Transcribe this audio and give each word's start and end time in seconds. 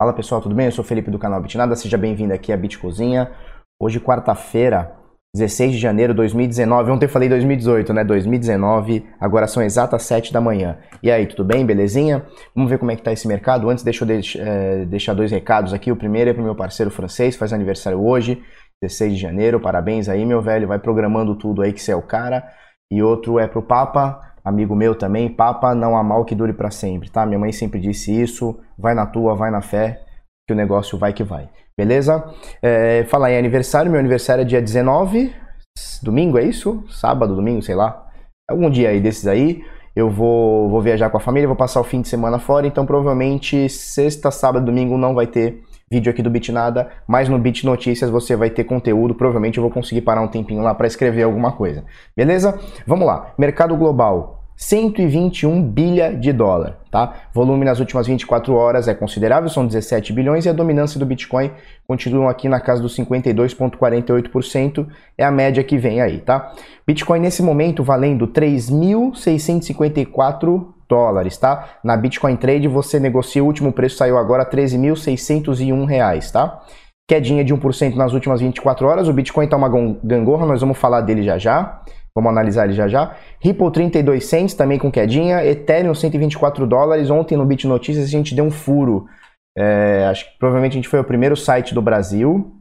Fala 0.00 0.14
pessoal, 0.14 0.40
tudo 0.40 0.54
bem? 0.54 0.64
Eu 0.64 0.72
sou 0.72 0.82
Felipe 0.82 1.10
do 1.10 1.18
canal 1.18 1.42
Bitnada, 1.42 1.76
seja 1.76 1.98
bem-vindo 1.98 2.32
aqui 2.32 2.54
à 2.54 2.56
Bit 2.56 2.78
Cozinha. 2.78 3.32
Hoje, 3.78 4.00
quarta-feira, 4.00 4.96
16 5.36 5.72
de 5.72 5.78
janeiro 5.78 6.14
de 6.14 6.16
2019. 6.16 6.90
Ontem 6.90 7.04
eu 7.04 7.10
falei 7.10 7.28
2018, 7.28 7.92
né? 7.92 8.02
2019, 8.02 9.04
agora 9.20 9.46
são 9.46 9.62
exatas 9.62 10.04
7 10.04 10.32
da 10.32 10.40
manhã. 10.40 10.78
E 11.02 11.10
aí, 11.10 11.26
tudo 11.26 11.44
bem? 11.44 11.66
Belezinha? 11.66 12.24
Vamos 12.56 12.70
ver 12.70 12.78
como 12.78 12.90
é 12.90 12.96
que 12.96 13.02
tá 13.02 13.12
esse 13.12 13.28
mercado. 13.28 13.68
Antes, 13.68 13.84
deixa 13.84 14.06
eu 14.06 14.20
é, 14.42 14.86
deixar 14.86 15.12
dois 15.12 15.30
recados 15.30 15.74
aqui. 15.74 15.92
O 15.92 15.96
primeiro 15.96 16.30
é 16.30 16.32
pro 16.32 16.42
meu 16.42 16.54
parceiro 16.54 16.90
francês, 16.90 17.36
faz 17.36 17.52
aniversário 17.52 18.02
hoje, 18.02 18.42
16 18.80 19.12
de 19.12 19.20
janeiro. 19.20 19.60
Parabéns 19.60 20.08
aí, 20.08 20.24
meu 20.24 20.40
velho. 20.40 20.66
Vai 20.66 20.78
programando 20.78 21.36
tudo 21.36 21.60
aí 21.60 21.74
que 21.74 21.82
você 21.82 21.92
é 21.92 21.96
o 21.96 22.00
cara. 22.00 22.42
E 22.90 23.02
outro 23.02 23.38
é 23.38 23.46
pro 23.46 23.60
Papa 23.60 24.29
amigo 24.44 24.74
meu 24.74 24.94
também, 24.94 25.28
Papa, 25.28 25.74
não 25.74 25.96
há 25.96 26.02
mal 26.02 26.24
que 26.24 26.34
dure 26.34 26.52
para 26.52 26.70
sempre, 26.70 27.10
tá? 27.10 27.24
Minha 27.26 27.38
mãe 27.38 27.52
sempre 27.52 27.80
disse 27.80 28.18
isso, 28.18 28.58
vai 28.78 28.94
na 28.94 29.06
tua, 29.06 29.34
vai 29.34 29.50
na 29.50 29.60
fé, 29.60 30.00
que 30.46 30.52
o 30.52 30.56
negócio 30.56 30.98
vai 30.98 31.12
que 31.12 31.22
vai, 31.22 31.48
beleza? 31.76 32.24
É, 32.62 33.04
falar 33.04 33.32
em 33.32 33.38
aniversário, 33.38 33.90
meu 33.90 34.00
aniversário 34.00 34.42
é 34.42 34.44
dia 34.44 34.60
19, 34.60 35.32
domingo, 36.02 36.38
é 36.38 36.44
isso? 36.44 36.84
Sábado, 36.90 37.34
domingo, 37.34 37.62
sei 37.62 37.74
lá. 37.74 38.06
Algum 38.48 38.68
dia 38.68 38.88
aí 38.88 39.00
desses 39.00 39.26
aí, 39.26 39.62
eu 39.94 40.10
vou, 40.10 40.68
vou 40.68 40.80
viajar 40.80 41.10
com 41.10 41.16
a 41.16 41.20
família, 41.20 41.46
vou 41.46 41.56
passar 41.56 41.80
o 41.80 41.84
fim 41.84 42.00
de 42.00 42.08
semana 42.08 42.38
fora, 42.38 42.66
então 42.66 42.86
provavelmente 42.86 43.68
sexta, 43.68 44.30
sábado, 44.30 44.64
domingo 44.64 44.96
não 44.96 45.14
vai 45.14 45.26
ter 45.26 45.62
vídeo 45.90 46.10
aqui 46.10 46.22
do 46.22 46.30
Bitnada, 46.30 46.88
mas 47.06 47.28
no 47.28 47.38
Bit 47.38 47.66
Notícias 47.66 48.08
você 48.10 48.36
vai 48.36 48.48
ter 48.48 48.62
conteúdo, 48.62 49.14
provavelmente 49.14 49.58
eu 49.58 49.62
vou 49.62 49.72
conseguir 49.72 50.02
parar 50.02 50.22
um 50.22 50.28
tempinho 50.28 50.62
lá 50.62 50.72
para 50.72 50.86
escrever 50.86 51.24
alguma 51.24 51.52
coisa. 51.52 51.84
Beleza? 52.16 52.58
Vamos 52.86 53.06
lá. 53.06 53.34
Mercado 53.36 53.76
global 53.76 54.39
121 54.60 55.60
bilha 55.62 56.14
de 56.14 56.32
dólar, 56.34 56.76
tá? 56.90 57.14
Volume 57.32 57.64
nas 57.64 57.80
últimas 57.80 58.06
24 58.06 58.52
horas 58.54 58.88
é 58.88 58.94
considerável, 58.94 59.48
são 59.48 59.66
17 59.66 60.12
bilhões 60.12 60.44
e 60.44 60.50
a 60.50 60.52
dominância 60.52 61.00
do 61.00 61.06
Bitcoin 61.06 61.50
continua 61.88 62.30
aqui 62.30 62.46
na 62.46 62.60
casa 62.60 62.82
dos 62.82 62.94
52.48%, 62.94 64.86
é 65.16 65.24
a 65.24 65.30
média 65.30 65.64
que 65.64 65.78
vem 65.78 66.02
aí, 66.02 66.18
tá? 66.18 66.52
Bitcoin 66.86 67.20
nesse 67.20 67.42
momento 67.42 67.82
valendo 67.82 68.28
3.654 68.28 70.66
dólares, 70.86 71.38
tá? 71.38 71.78
Na 71.82 71.96
Bitcoin 71.96 72.36
Trade 72.36 72.68
você 72.68 73.00
negocia, 73.00 73.42
o 73.42 73.46
último 73.46 73.72
preço 73.72 73.96
saiu 73.96 74.18
agora 74.18 74.44
13.601 74.44 75.86
reais, 75.86 76.30
tá? 76.30 76.60
Quedinha 77.08 77.42
de 77.42 77.54
1% 77.54 77.94
nas 77.94 78.12
últimas 78.12 78.42
24 78.42 78.86
horas, 78.86 79.08
o 79.08 79.12
Bitcoin 79.14 79.48
tá 79.48 79.56
uma 79.56 79.70
gangorra, 80.04 80.44
nós 80.44 80.60
vamos 80.60 80.76
falar 80.76 81.00
dele 81.00 81.22
já 81.22 81.38
já. 81.38 81.80
Vamos 82.14 82.30
analisar 82.30 82.64
ele 82.64 82.72
já 82.72 82.88
já. 82.88 83.16
Ripple 83.40 83.70
32 83.70 84.24
cents, 84.26 84.54
também 84.54 84.78
com 84.78 84.90
quedinha. 84.90 85.44
Ethereum 85.44 85.94
124 85.94 86.66
dólares. 86.66 87.10
Ontem 87.10 87.36
no 87.36 87.44
Bit 87.44 87.66
Notícias 87.66 88.06
a 88.06 88.10
gente 88.10 88.34
deu 88.34 88.44
um 88.44 88.50
furo. 88.50 89.06
É, 89.56 90.06
acho 90.10 90.24
que 90.24 90.38
provavelmente 90.38 90.72
a 90.72 90.76
gente 90.76 90.88
foi 90.88 91.00
o 91.00 91.04
primeiro 91.04 91.36
site 91.36 91.74
do 91.74 91.82
Brasil, 91.82 92.52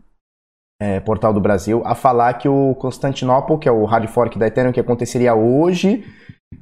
é, 0.82 1.00
portal 1.00 1.34
do 1.34 1.40
Brasil, 1.40 1.82
a 1.86 1.94
falar 1.94 2.34
que 2.34 2.50
o 2.50 2.76
Constantinopla, 2.76 3.60
que 3.60 3.70
é 3.70 3.72
o 3.72 3.86
hard 3.86 4.08
fork 4.08 4.40
da 4.40 4.48
Ethereum 4.48 4.72
que 4.72 4.80
aconteceria 4.80 5.36
hoje, 5.36 6.04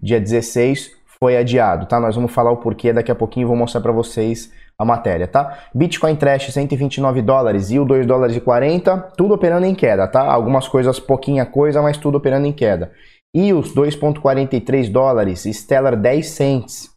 dia 0.02 0.20
16, 0.20 0.92
foi 1.20 1.38
adiado, 1.38 1.88
tá? 1.88 2.00
Nós 2.00 2.16
vamos 2.16 2.32
falar 2.32 2.52
o 2.52 2.58
porquê 2.58 2.94
daqui 2.94 3.12
a 3.12 3.16
pouquinho 3.16 3.48
vou 3.48 3.56
mostrar 3.56 3.82
para 3.82 3.92
vocês 3.92 4.52
a 4.80 4.86
matéria, 4.86 5.28
tá? 5.28 5.58
Bitcoin 5.74 6.16
Trash 6.16 6.54
129 6.54 7.22
dólares 7.24 7.72
e 7.72 7.80
o 7.80 7.86
2 7.86 8.06
dólares 8.06 8.36
e 8.36 8.42
40, 8.42 9.12
tudo 9.18 9.34
operando 9.34 9.66
em 9.66 9.74
queda, 9.74 10.08
tá? 10.08 10.22
Algumas 10.22 10.68
coisas 10.68 11.00
pouquinha 11.00 11.46
coisa, 11.46 11.82
mas 11.82 11.98
tudo 11.98 12.18
operando 12.20 12.46
em 12.46 12.54
queda. 12.54 12.92
E 13.34 13.54
os 13.54 13.74
2.43 13.74 14.92
dólares, 14.92 15.44
Stellar 15.46 15.96
10 15.96 16.28
cents, 16.28 16.92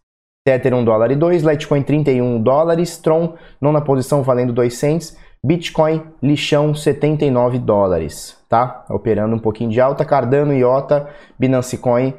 Tether 0.47 0.75
1 0.75 0.85
dólar 0.85 1.11
e 1.11 1.17
2, 1.17 1.43
Litecoin 1.43 1.83
31 1.83 2.43
dólares, 2.43 2.99
Tron 2.99 3.35
nona 3.59 3.81
posição 3.81 4.23
valendo 4.23 4.53
2 4.53 4.75
cents, 4.75 5.17
Bitcoin 5.43 6.03
lixão 6.23 6.75
79 6.75 7.59
dólares, 7.59 8.37
tá? 8.47 8.85
Operando 8.91 9.35
um 9.35 9.39
pouquinho 9.39 9.71
de 9.71 9.81
alta, 9.81 10.05
Cardano, 10.05 10.53
IOTA, 10.53 11.09
Binance 11.39 11.79
Coin 11.79 12.13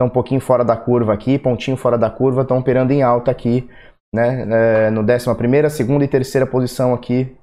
estão 0.00 0.06
um 0.06 0.10
pouquinho 0.10 0.40
fora 0.40 0.64
da 0.64 0.76
curva 0.76 1.12
aqui, 1.12 1.36
pontinho 1.40 1.76
fora 1.76 1.98
da 1.98 2.08
curva, 2.08 2.42
estão 2.42 2.58
operando 2.58 2.92
em 2.92 3.02
alta 3.02 3.32
aqui 3.32 3.68
né, 4.14 4.46
é, 4.86 4.90
no 4.90 5.02
11 5.02 5.70
segunda 5.70 6.04
e 6.04 6.08
terceira 6.08 6.46
posição 6.46 6.94
aqui 6.94 7.36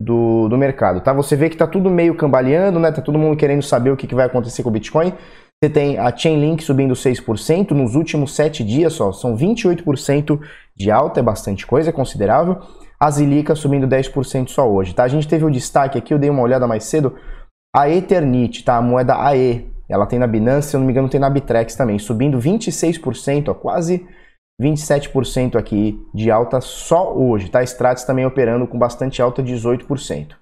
do, 0.00 0.48
do 0.48 0.58
mercado, 0.58 1.00
tá? 1.00 1.12
Você 1.12 1.36
vê 1.36 1.48
que 1.48 1.56
tá 1.56 1.66
tudo 1.66 1.88
meio 1.88 2.14
cambaleando, 2.14 2.78
né? 2.78 2.90
Tá 2.90 3.00
todo 3.00 3.18
mundo 3.18 3.36
querendo 3.36 3.62
saber 3.62 3.90
o 3.90 3.96
que, 3.96 4.06
que 4.06 4.14
vai 4.14 4.26
acontecer 4.26 4.62
com 4.62 4.68
o 4.68 4.72
Bitcoin. 4.72 5.12
Você 5.62 5.70
tem 5.70 5.96
a 5.96 6.14
Chainlink 6.14 6.62
subindo 6.62 6.92
6% 6.92 7.70
nos 7.70 7.94
últimos 7.94 8.34
7 8.34 8.64
dias 8.64 8.94
só, 8.94 9.12
são 9.12 9.36
28% 9.36 10.40
de 10.76 10.90
alta, 10.90 11.20
é 11.20 11.22
bastante 11.22 11.64
coisa, 11.64 11.90
é 11.90 11.92
considerável. 11.92 12.60
A 12.98 13.10
Zilica 13.10 13.54
subindo 13.54 13.86
10% 13.86 14.48
só 14.48 14.68
hoje, 14.68 14.92
tá? 14.92 15.04
A 15.04 15.08
gente 15.08 15.28
teve 15.28 15.44
um 15.44 15.50
destaque 15.50 15.96
aqui, 15.96 16.12
eu 16.12 16.18
dei 16.18 16.30
uma 16.30 16.42
olhada 16.42 16.66
mais 16.66 16.84
cedo, 16.84 17.14
a 17.74 17.88
Eternit, 17.88 18.64
tá? 18.64 18.76
A 18.76 18.82
moeda 18.82 19.14
AE, 19.24 19.70
ela 19.88 20.06
tem 20.06 20.18
na 20.18 20.26
Binance, 20.26 20.70
se 20.70 20.76
eu 20.76 20.80
não 20.80 20.86
me 20.86 20.92
engano 20.92 21.08
tem 21.08 21.20
na 21.20 21.30
Bitrex 21.30 21.76
também, 21.76 21.98
subindo 21.98 22.38
26%, 22.38 23.48
ó, 23.48 23.54
quase 23.54 24.04
27% 24.62 25.56
aqui 25.56 26.00
de 26.14 26.30
alta 26.30 26.60
só 26.60 27.12
hoje, 27.12 27.50
tá? 27.50 27.62
Stratis 27.62 28.04
também 28.04 28.24
operando 28.24 28.66
com 28.66 28.78
bastante 28.78 29.20
alta, 29.20 29.42
18%. 29.42 30.36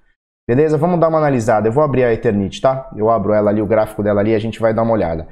Beleza? 0.48 0.76
Vamos 0.76 1.00
dar 1.00 1.08
uma 1.08 1.18
analisada. 1.18 1.68
Eu 1.68 1.72
vou 1.72 1.82
abrir 1.82 2.04
a 2.04 2.12
Eternit, 2.12 2.60
tá? 2.60 2.90
Eu 2.96 3.08
abro 3.08 3.32
ela 3.32 3.50
ali, 3.50 3.62
o 3.62 3.66
gráfico 3.66 4.02
dela 4.02 4.20
ali, 4.20 4.34
a 4.34 4.38
gente 4.38 4.60
vai 4.60 4.74
dar 4.74 4.82
uma 4.82 4.92
olhada. 4.92 5.28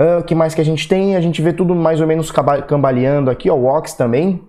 O 0.00 0.20
uh, 0.20 0.24
que 0.24 0.34
mais 0.34 0.54
que 0.54 0.60
a 0.60 0.64
gente 0.64 0.88
tem? 0.88 1.16
A 1.16 1.20
gente 1.20 1.42
vê 1.42 1.52
tudo 1.52 1.74
mais 1.74 2.00
ou 2.00 2.06
menos 2.06 2.30
cambaleando 2.66 3.30
aqui, 3.30 3.50
ó, 3.50 3.54
o 3.54 3.64
Wax 3.64 3.94
também. 3.94 4.46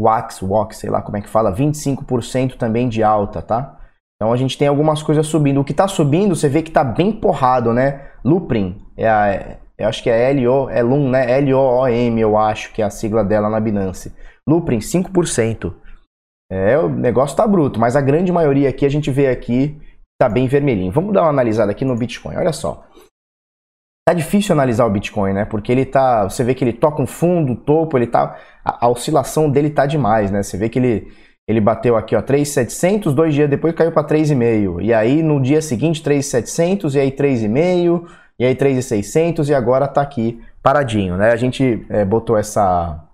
Wax, 0.00 0.40
Wax, 0.42 0.78
sei 0.78 0.88
lá 0.88 1.02
como 1.02 1.18
é 1.18 1.20
que 1.20 1.28
fala, 1.28 1.54
25% 1.54 2.56
também 2.56 2.88
de 2.88 3.02
alta, 3.02 3.42
tá? 3.42 3.78
Então 4.16 4.32
a 4.32 4.36
gente 4.36 4.56
tem 4.56 4.68
algumas 4.68 5.02
coisas 5.02 5.26
subindo. 5.26 5.60
O 5.60 5.64
que 5.64 5.74
tá 5.74 5.86
subindo, 5.86 6.34
você 6.34 6.48
vê 6.48 6.62
que 6.62 6.70
tá 6.70 6.82
bem 6.82 7.12
porrado, 7.12 7.74
né? 7.74 8.08
Luprin 8.24 8.82
é 8.96 9.08
a 9.08 9.58
eu 9.80 9.88
acho 9.88 10.02
que 10.02 10.10
é 10.10 10.32
LO, 10.32 10.68
é 10.70 10.82
LUM, 10.82 11.10
né? 11.10 11.38
L-O-O-M, 11.38 12.20
eu 12.20 12.36
acho 12.36 12.72
que 12.72 12.82
é 12.82 12.84
a 12.84 12.90
sigla 12.90 13.24
dela 13.24 13.48
na 13.48 13.60
Binance. 13.60 14.12
Luprin, 14.48 14.78
5%. 14.78 15.74
É, 16.50 16.76
o 16.78 16.88
negócio 16.88 17.36
tá 17.36 17.46
bruto, 17.46 17.78
mas 17.78 17.94
a 17.94 18.00
grande 18.00 18.32
maioria 18.32 18.68
aqui 18.68 18.84
a 18.84 18.88
gente 18.88 19.10
vê 19.10 19.28
aqui 19.28 19.80
tá 20.20 20.28
bem 20.28 20.48
vermelhinho. 20.48 20.92
Vamos 20.92 21.14
dar 21.14 21.22
uma 21.22 21.30
analisada 21.30 21.70
aqui 21.70 21.84
no 21.84 21.96
Bitcoin. 21.96 22.36
Olha 22.36 22.52
só. 22.52 22.84
Tá 24.06 24.12
difícil 24.12 24.52
analisar 24.52 24.84
o 24.86 24.90
Bitcoin, 24.90 25.32
né? 25.32 25.44
Porque 25.44 25.70
ele 25.70 25.86
tá, 25.86 26.24
você 26.24 26.42
vê 26.42 26.54
que 26.54 26.64
ele 26.64 26.72
toca 26.72 27.00
um 27.00 27.06
fundo, 27.06 27.54
topo, 27.54 27.96
ele 27.96 28.08
tá 28.08 28.36
a, 28.64 28.86
a 28.86 28.88
oscilação 28.88 29.48
dele 29.48 29.70
tá 29.70 29.86
demais, 29.86 30.30
né? 30.30 30.42
Você 30.42 30.56
vê 30.56 30.68
que 30.68 30.78
ele 30.78 31.12
ele 31.48 31.60
bateu 31.60 31.96
aqui, 31.96 32.14
ó, 32.14 32.22
3.700, 32.22 33.12
dois 33.12 33.34
dias 33.34 33.50
depois 33.50 33.74
caiu 33.74 33.90
para 33.90 34.06
3,5. 34.06 34.80
E 34.82 34.94
aí 34.94 35.20
no 35.20 35.40
dia 35.42 35.60
seguinte 35.60 36.00
3.700 36.00 36.94
e 36.94 37.00
aí 37.00 37.10
3,5 37.10 38.06
e 38.40 38.46
aí 38.46 38.54
3,600 38.54 39.50
e 39.50 39.54
agora 39.54 39.84
está 39.84 40.00
aqui 40.00 40.40
paradinho, 40.62 41.14
né? 41.18 41.30
A 41.30 41.36
gente 41.36 41.84
é, 41.90 42.06
botou 42.06 42.38
essa, 42.38 43.06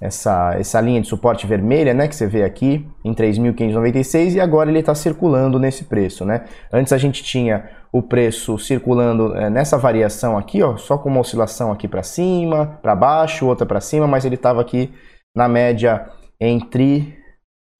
essa, 0.00 0.56
essa 0.58 0.80
linha 0.80 1.00
de 1.00 1.06
suporte 1.06 1.46
vermelha, 1.46 1.94
né, 1.94 2.08
que 2.08 2.16
você 2.16 2.26
vê 2.26 2.42
aqui, 2.42 2.84
em 3.04 3.14
3.596 3.14 4.34
e 4.34 4.40
agora 4.40 4.68
ele 4.68 4.80
está 4.80 4.92
circulando 4.92 5.56
nesse 5.56 5.84
preço, 5.84 6.24
né? 6.24 6.46
Antes 6.72 6.92
a 6.92 6.98
gente 6.98 7.22
tinha 7.22 7.70
o 7.92 8.02
preço 8.02 8.58
circulando 8.58 9.36
é, 9.36 9.48
nessa 9.48 9.78
variação 9.78 10.36
aqui, 10.36 10.60
ó, 10.64 10.76
só 10.76 10.98
com 10.98 11.08
uma 11.08 11.20
oscilação 11.20 11.70
aqui 11.70 11.86
para 11.86 12.02
cima, 12.02 12.78
para 12.82 12.96
baixo, 12.96 13.46
outra 13.46 13.64
para 13.64 13.80
cima, 13.80 14.08
mas 14.08 14.24
ele 14.24 14.34
estava 14.34 14.60
aqui 14.60 14.92
na 15.36 15.46
média 15.46 16.08
entre 16.40 17.16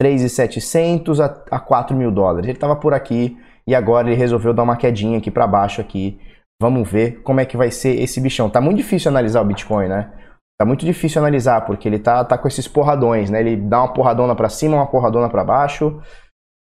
3.700 0.00 1.19
a, 1.19 1.56
a 1.56 1.58
4 1.58 1.97
mil 1.97 2.12
dólares. 2.12 2.44
Ele 2.44 2.56
estava 2.56 2.76
por 2.76 2.94
aqui 2.94 3.37
e 3.66 3.75
agora 3.75 4.06
ele 4.06 4.16
resolveu 4.16 4.54
dar 4.54 4.62
uma 4.62 4.76
quedinha 4.76 5.19
aqui 5.19 5.32
para 5.32 5.48
baixo 5.48 5.81
aqui 5.81 6.19
Vamos 6.60 6.91
ver 6.91 7.22
como 7.22 7.41
é 7.41 7.47
que 7.47 7.56
vai 7.56 7.71
ser 7.71 7.98
esse 8.00 8.21
bichão. 8.21 8.50
Tá 8.50 8.60
muito 8.60 8.76
difícil 8.76 9.11
analisar 9.11 9.40
o 9.40 9.44
Bitcoin, 9.44 9.88
né? 9.88 10.12
Tá 10.58 10.67
muito 10.67 10.85
difícil 10.85 11.19
analisar, 11.23 11.64
porque 11.64 11.88
ele 11.88 11.99
tá, 11.99 12.23
tá 12.23 12.37
com 12.37 12.46
esses 12.46 12.69
porradões, 12.69 13.31
né? 13.31 13.40
Ele 13.40 13.56
dá 13.56 13.79
uma 13.79 13.93
porradona 13.94 14.37
para 14.37 14.50
cima, 14.50 14.76
uma 14.76 14.87
porradona 14.87 15.31
para 15.31 15.43
baixo. 15.43 16.02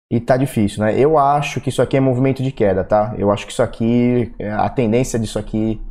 E 0.09 0.19
tá 0.19 0.37
difícil, 0.37 0.83
né? 0.83 0.97
Eu 0.97 1.17
acho 1.17 1.59
que 1.59 1.69
isso 1.69 1.81
aqui 1.81 1.97
é 1.97 1.99
movimento 1.99 2.41
de 2.41 2.51
queda, 2.53 2.85
tá? 2.85 3.13
Eu 3.17 3.31
acho 3.31 3.45
que 3.45 3.51
isso 3.51 3.61
aqui, 3.61 4.33
a 4.57 4.69
tendência 4.69 5.19
disso 5.19 5.37
aqui 5.37 5.81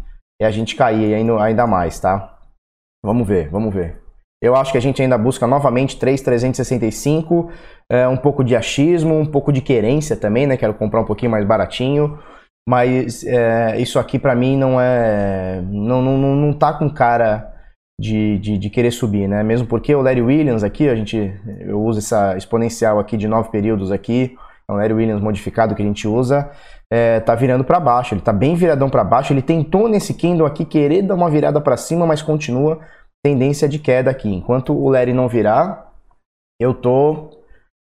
é 0.41 0.47
a 0.47 0.51
gente 0.51 0.77
cair 0.77 1.15
ainda, 1.15 1.43
ainda 1.43 1.67
mais, 1.67 2.01
tá? 2.01 2.39
Vamos 3.05 3.27
ver, 3.27 3.51
vamos 3.51 3.73
ver. 3.73 4.01
Eu 4.43 4.57
acho 4.57 4.73
que 4.73 4.79
a 4.79 4.81
gente 4.81 5.03
ainda 5.03 5.19
busca 5.19 5.47
novamente 5.47 5.99
3,365, 5.99 7.51
é, 7.91 8.09
um 8.09 8.17
pouco 8.17 8.43
de 8.43 8.57
achismo, 8.57 9.19
um 9.19 9.27
pouco 9.27 9.53
de 9.53 9.61
querência 9.61 10.17
também, 10.17 10.47
né? 10.47 10.57
Quero 10.57 10.73
comprar 10.73 11.03
um 11.03 11.07
pouquinho 11.07 11.31
mais 11.31 11.47
baratinho. 11.47 12.19
Mas 12.69 13.25
é, 13.25 13.81
isso 13.81 13.99
aqui 13.99 14.19
para 14.19 14.35
mim 14.35 14.57
não 14.57 14.81
é. 14.81 15.61
Não, 15.63 16.01
não, 16.03 16.17
não 16.17 16.53
tá 16.53 16.73
com 16.73 16.89
cara 16.89 17.51
de, 18.01 18.39
de, 18.39 18.59
de, 18.59 18.71
querer 18.71 18.91
subir, 18.91 19.29
né? 19.29 19.43
Mesmo 19.43 19.67
porque 19.67 19.95
o 19.95 20.01
Larry 20.01 20.23
Williams 20.23 20.65
aqui, 20.65 20.89
a 20.89 20.95
gente, 20.95 21.33
eu 21.61 21.83
uso 21.83 21.99
essa 21.99 22.37
exponencial 22.37 22.99
aqui 22.99 23.17
de 23.17 23.29
nove 23.29 23.51
períodos 23.51 23.93
aqui, 23.93 24.37
é 24.69 24.73
um 24.73 24.77
Larry 24.77 24.95
Williams 24.95 25.23
modificado 25.23 25.75
que 25.75 25.83
a 25.83 25.85
gente 25.85 26.09
usa, 26.09 26.51
é, 26.91 27.21
tá 27.21 27.35
virando 27.35 27.63
para 27.63 27.79
baixo, 27.79 28.15
ele 28.15 28.23
tá 28.23 28.33
bem 28.33 28.55
viradão 28.55 28.89
para 28.89 29.05
baixo, 29.05 29.33
ele 29.33 29.43
tentou 29.43 29.87
nesse 29.87 30.15
candle 30.15 30.47
aqui 30.47 30.65
querer 30.65 31.03
dar 31.03 31.15
uma 31.15 31.29
virada 31.29 31.61
para 31.61 31.77
cima, 31.77 32.07
mas 32.07 32.23
continua 32.23 32.81
tendência 33.23 33.69
de 33.69 33.79
queda 33.79 34.11
aqui. 34.11 34.33
Enquanto 34.33 34.73
o 34.73 34.89
Larry 34.89 35.13
não 35.13 35.29
virar, 35.29 35.93
eu 36.59 36.73
tô 36.73 37.45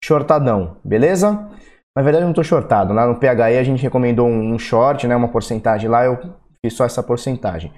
shortadão, 0.03 0.77
beleza? 0.85 1.49
Na 1.97 2.03
verdade 2.03 2.25
eu 2.25 2.27
não 2.27 2.33
tô 2.33 2.43
shortado, 2.43 2.93
lá 2.93 3.07
no 3.07 3.19
PHE 3.19 3.57
a 3.57 3.63
gente 3.63 3.81
recomendou 3.81 4.27
um 4.27 4.59
short, 4.59 5.07
né, 5.07 5.15
uma 5.15 5.31
porcentagem 5.31 5.89
lá, 5.89 6.05
eu 6.05 6.15
fiz 6.63 6.75
só 6.75 6.85
essa 6.85 7.01
porcentagem. 7.01 7.73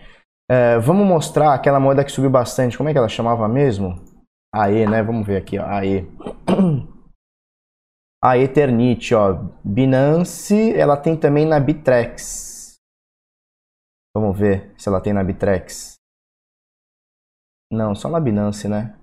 É, 0.51 0.77
vamos 0.77 1.07
mostrar 1.07 1.53
aquela 1.53 1.79
moeda 1.79 2.03
que 2.03 2.11
subiu 2.11 2.29
bastante, 2.29 2.77
como 2.77 2.89
é 2.89 2.91
que 2.91 2.97
ela 2.97 3.07
chamava 3.07 3.47
mesmo? 3.47 3.95
AE, 4.53 4.85
né, 4.87 5.01
vamos 5.01 5.25
ver 5.25 5.37
aqui, 5.37 5.57
ó, 5.57 5.65
AE. 5.65 6.05
A 8.21 8.37
Eternit, 8.37 9.15
ó, 9.15 9.35
Binance, 9.63 10.77
ela 10.77 10.97
tem 10.97 11.15
também 11.15 11.45
na 11.45 11.57
Bitrex. 11.57 12.75
Vamos 14.13 14.37
ver 14.37 14.75
se 14.77 14.89
ela 14.89 14.99
tem 14.99 15.13
na 15.13 15.23
Bitrex. 15.23 15.93
Não, 17.71 17.95
só 17.95 18.09
na 18.09 18.19
Binance, 18.19 18.67
né? 18.67 18.99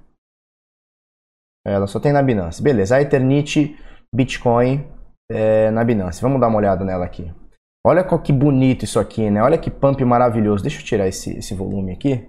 Ela 1.66 1.86
só 1.86 1.98
tem 1.98 2.12
na 2.12 2.22
Binance. 2.22 2.62
Beleza, 2.62 2.96
a 2.96 3.00
Eternit 3.00 3.82
Bitcoin 4.14 4.94
é, 5.30 5.70
na 5.70 5.84
Binance. 5.84 6.22
Vamos 6.22 6.40
dar 6.40 6.48
uma 6.48 6.58
olhada 6.58 6.84
nela 6.84 7.04
aqui. 7.04 7.32
Olha 7.86 8.04
que 8.20 8.32
bonito 8.32 8.84
isso 8.84 8.98
aqui, 8.98 9.30
né? 9.30 9.42
Olha 9.42 9.58
que 9.58 9.70
pump 9.70 10.04
maravilhoso. 10.04 10.62
Deixa 10.62 10.80
eu 10.80 10.84
tirar 10.84 11.06
esse, 11.06 11.38
esse 11.38 11.54
volume 11.54 11.92
aqui. 11.92 12.28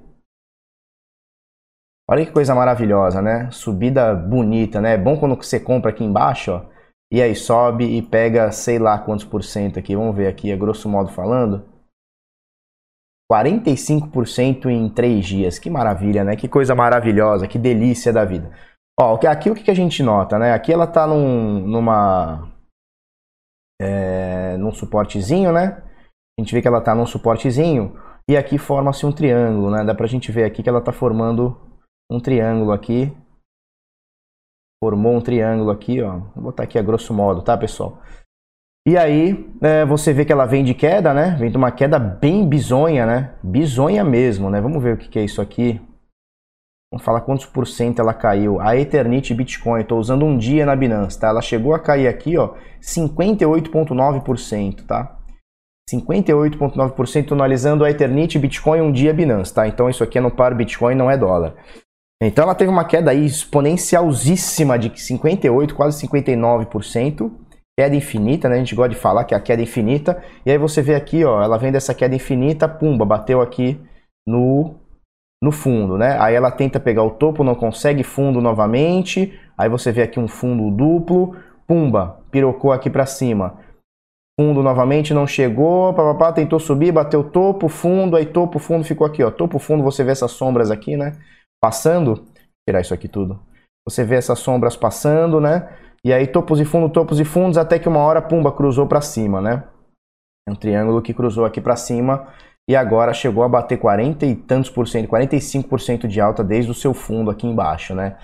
Olha 2.09 2.25
que 2.25 2.31
coisa 2.31 2.55
maravilhosa, 2.55 3.21
né? 3.21 3.49
Subida 3.51 4.15
bonita, 4.15 4.79
né? 4.79 4.93
É 4.93 4.97
bom 4.97 5.19
quando 5.19 5.35
você 5.35 5.59
compra 5.59 5.91
aqui 5.91 6.03
embaixo, 6.03 6.51
ó. 6.51 6.65
E 7.11 7.21
aí 7.21 7.35
sobe 7.35 7.85
e 7.85 8.01
pega 8.01 8.51
sei 8.51 8.79
lá 8.79 8.99
quantos 8.99 9.25
por 9.25 9.43
cento 9.43 9.79
aqui. 9.79 9.95
Vamos 9.95 10.15
ver 10.15 10.27
aqui, 10.27 10.51
a 10.51 10.57
grosso 10.57 10.87
modo 10.87 11.09
falando. 11.09 11.65
45% 13.31 14.67
em 14.67 14.89
3 14.89 15.25
dias. 15.25 15.59
Que 15.59 15.69
maravilha, 15.69 16.23
né? 16.23 16.35
Que 16.35 16.47
coisa 16.47 16.73
maravilhosa, 16.73 17.47
que 17.47 17.59
delícia 17.59 18.13
da 18.13 18.23
vida. 18.23 18.51
Ó, 18.99 19.19
aqui 19.27 19.49
o 19.49 19.55
que 19.55 19.69
a 19.69 19.75
gente 19.75 20.01
nota, 20.01 20.39
né? 20.39 20.53
Aqui 20.53 20.71
ela 20.71 20.87
tá 20.87 21.05
num, 21.05 21.59
numa... 21.59 22.49
É, 23.81 24.57
num 24.57 24.71
suportezinho, 24.71 25.51
né? 25.51 25.83
A 26.37 26.41
gente 26.41 26.53
vê 26.53 26.61
que 26.61 26.67
ela 26.67 26.81
tá 26.81 26.93
num 26.93 27.05
suportezinho. 27.05 27.97
E 28.29 28.35
aqui 28.35 28.57
forma-se 28.57 29.05
um 29.05 29.11
triângulo, 29.11 29.71
né? 29.71 29.83
Dá 29.83 29.95
pra 29.95 30.07
gente 30.07 30.31
ver 30.31 30.43
aqui 30.43 30.61
que 30.61 30.69
ela 30.69 30.81
tá 30.81 30.91
formando 30.91 31.57
um 32.11 32.19
triângulo 32.19 32.71
aqui. 32.71 33.15
Formou 34.83 35.15
um 35.15 35.21
triângulo 35.21 35.71
aqui, 35.71 36.01
ó. 36.01 36.19
Vou 36.35 36.45
botar 36.45 36.63
aqui 36.63 36.77
a 36.77 36.81
grosso 36.81 37.13
modo, 37.13 37.41
tá, 37.41 37.57
pessoal? 37.57 38.01
E 38.87 38.97
aí, 38.97 39.49
é, 39.61 39.85
você 39.85 40.13
vê 40.13 40.23
que 40.23 40.31
ela 40.31 40.45
vem 40.45 40.63
de 40.63 40.73
queda, 40.73 41.13
né? 41.13 41.35
Vem 41.37 41.51
de 41.51 41.57
uma 41.57 41.71
queda 41.71 41.99
bem 41.99 42.47
bizonha, 42.47 43.05
né? 43.05 43.35
Bizonha 43.43 44.03
mesmo, 44.03 44.49
né? 44.49 44.61
Vamos 44.61 44.81
ver 44.81 44.95
o 44.95 44.97
que, 44.97 45.09
que 45.09 45.19
é 45.19 45.25
isso 45.25 45.41
aqui. 45.41 45.81
Vamos 46.91 47.05
falar 47.05 47.21
quantos 47.21 47.45
por 47.45 47.67
cento 47.67 47.99
ela 47.99 48.13
caiu. 48.13 48.59
A 48.61 48.77
Eternity 48.77 49.33
Bitcoin, 49.33 49.81
estou 49.81 49.99
usando 49.99 50.25
um 50.25 50.37
dia 50.37 50.65
na 50.65 50.75
Binance, 50.75 51.19
tá? 51.19 51.27
Ela 51.27 51.41
chegou 51.41 51.73
a 51.73 51.79
cair 51.79 52.07
aqui, 52.07 52.37
ó, 52.37 52.53
58,9%, 52.81 54.85
tá? 54.85 55.17
58,9% 55.89 57.33
analisando 57.33 57.83
a 57.83 57.89
Eternity 57.89 58.39
Bitcoin 58.39 58.81
um 58.81 58.91
dia 58.91 59.13
Binance, 59.13 59.53
tá? 59.53 59.67
Então 59.67 59.89
isso 59.89 60.03
aqui 60.03 60.17
é 60.17 60.21
no 60.21 60.31
par 60.31 60.55
Bitcoin, 60.55 60.95
não 60.95 61.11
é 61.11 61.17
dólar. 61.17 61.55
Então 62.21 62.43
ela 62.43 62.55
teve 62.55 62.71
uma 62.71 62.85
queda 62.85 63.11
aí 63.11 63.25
exponencialzíssima 63.25 64.79
de 64.79 64.97
58, 64.97 65.75
quase 65.75 66.07
59%. 66.07 67.31
Queda 67.79 67.95
infinita, 67.95 68.49
né? 68.49 68.55
A 68.55 68.59
gente 68.59 68.73
gosta 68.73 68.89
de 68.89 68.95
falar 68.95 69.23
que 69.25 69.35
é 69.35 69.37
a 69.37 69.41
queda 69.41 69.61
infinita. 69.61 70.23
E 70.45 70.51
aí 70.51 70.57
você 70.57 70.81
vê 70.81 70.95
aqui, 70.95 71.23
ó, 71.23 71.43
ela 71.43 71.57
vem 71.57 71.71
dessa 71.71 71.93
queda 71.93 72.15
infinita, 72.15 72.67
pumba, 72.67 73.05
bateu 73.05 73.39
aqui 73.39 73.79
no 74.27 74.86
no 75.41 75.51
fundo, 75.51 75.97
né? 75.97 76.17
Aí 76.19 76.35
ela 76.35 76.51
tenta 76.51 76.79
pegar 76.79 77.03
o 77.03 77.11
topo, 77.11 77.43
não 77.43 77.55
consegue, 77.55 78.03
fundo 78.03 78.41
novamente. 78.41 79.39
Aí 79.57 79.69
você 79.69 79.91
vê 79.91 80.01
aqui 80.01 80.19
um 80.19 80.27
fundo 80.27 80.69
duplo, 80.71 81.35
pumba, 81.67 82.19
pirocou 82.31 82.71
aqui 82.71 82.89
para 82.89 83.05
cima. 83.05 83.59
Fundo 84.39 84.61
novamente, 84.61 85.13
não 85.13 85.25
chegou, 85.25 85.93
papapá, 85.93 86.31
tentou 86.31 86.59
subir, 86.59 86.91
bateu 86.91 87.23
topo, 87.23 87.67
fundo, 87.67 88.15
aí 88.15 88.25
topo, 88.25 88.59
fundo, 88.59 88.83
ficou 88.83 89.05
aqui, 89.05 89.23
ó. 89.23 89.31
Topo, 89.31 89.57
fundo, 89.57 89.83
você 89.83 90.03
vê 90.03 90.11
essas 90.11 90.31
sombras 90.31 90.69
aqui, 90.69 90.95
né? 90.95 91.17
Passando, 91.61 92.23
tirar 92.67 92.81
isso 92.81 92.93
aqui 92.93 93.07
tudo. 93.07 93.39
Você 93.87 94.03
vê 94.03 94.15
essas 94.15 94.39
sombras 94.39 94.75
passando, 94.75 95.39
né? 95.39 95.69
E 96.05 96.13
aí 96.13 96.27
topos 96.27 96.59
e 96.59 96.65
fundo, 96.65 96.89
topos 96.89 97.19
e 97.19 97.25
fundos, 97.25 97.57
até 97.57 97.79
que 97.79 97.89
uma 97.89 97.99
hora, 97.99 98.21
pumba, 98.21 98.51
cruzou 98.51 98.85
para 98.85 99.01
cima, 99.01 99.41
né? 99.41 99.63
É 100.47 100.51
um 100.51 100.55
triângulo 100.55 101.01
que 101.01 101.13
cruzou 101.13 101.43
aqui 101.43 101.59
para 101.59 101.75
cima 101.75 102.27
e 102.69 102.75
agora 102.75 103.13
chegou 103.13 103.43
a 103.43 103.49
bater 103.49 103.79
40 103.79 104.25
e 104.25 104.35
tantos 104.35 104.69
por 104.69 104.87
cento, 104.87 105.09
45% 105.09 106.05
de 106.07 106.19
alta 106.19 106.43
desde 106.43 106.69
o 106.69 106.73
seu 106.73 106.93
fundo 106.93 107.31
aqui 107.31 107.47
embaixo, 107.47 107.95
né? 107.95 108.17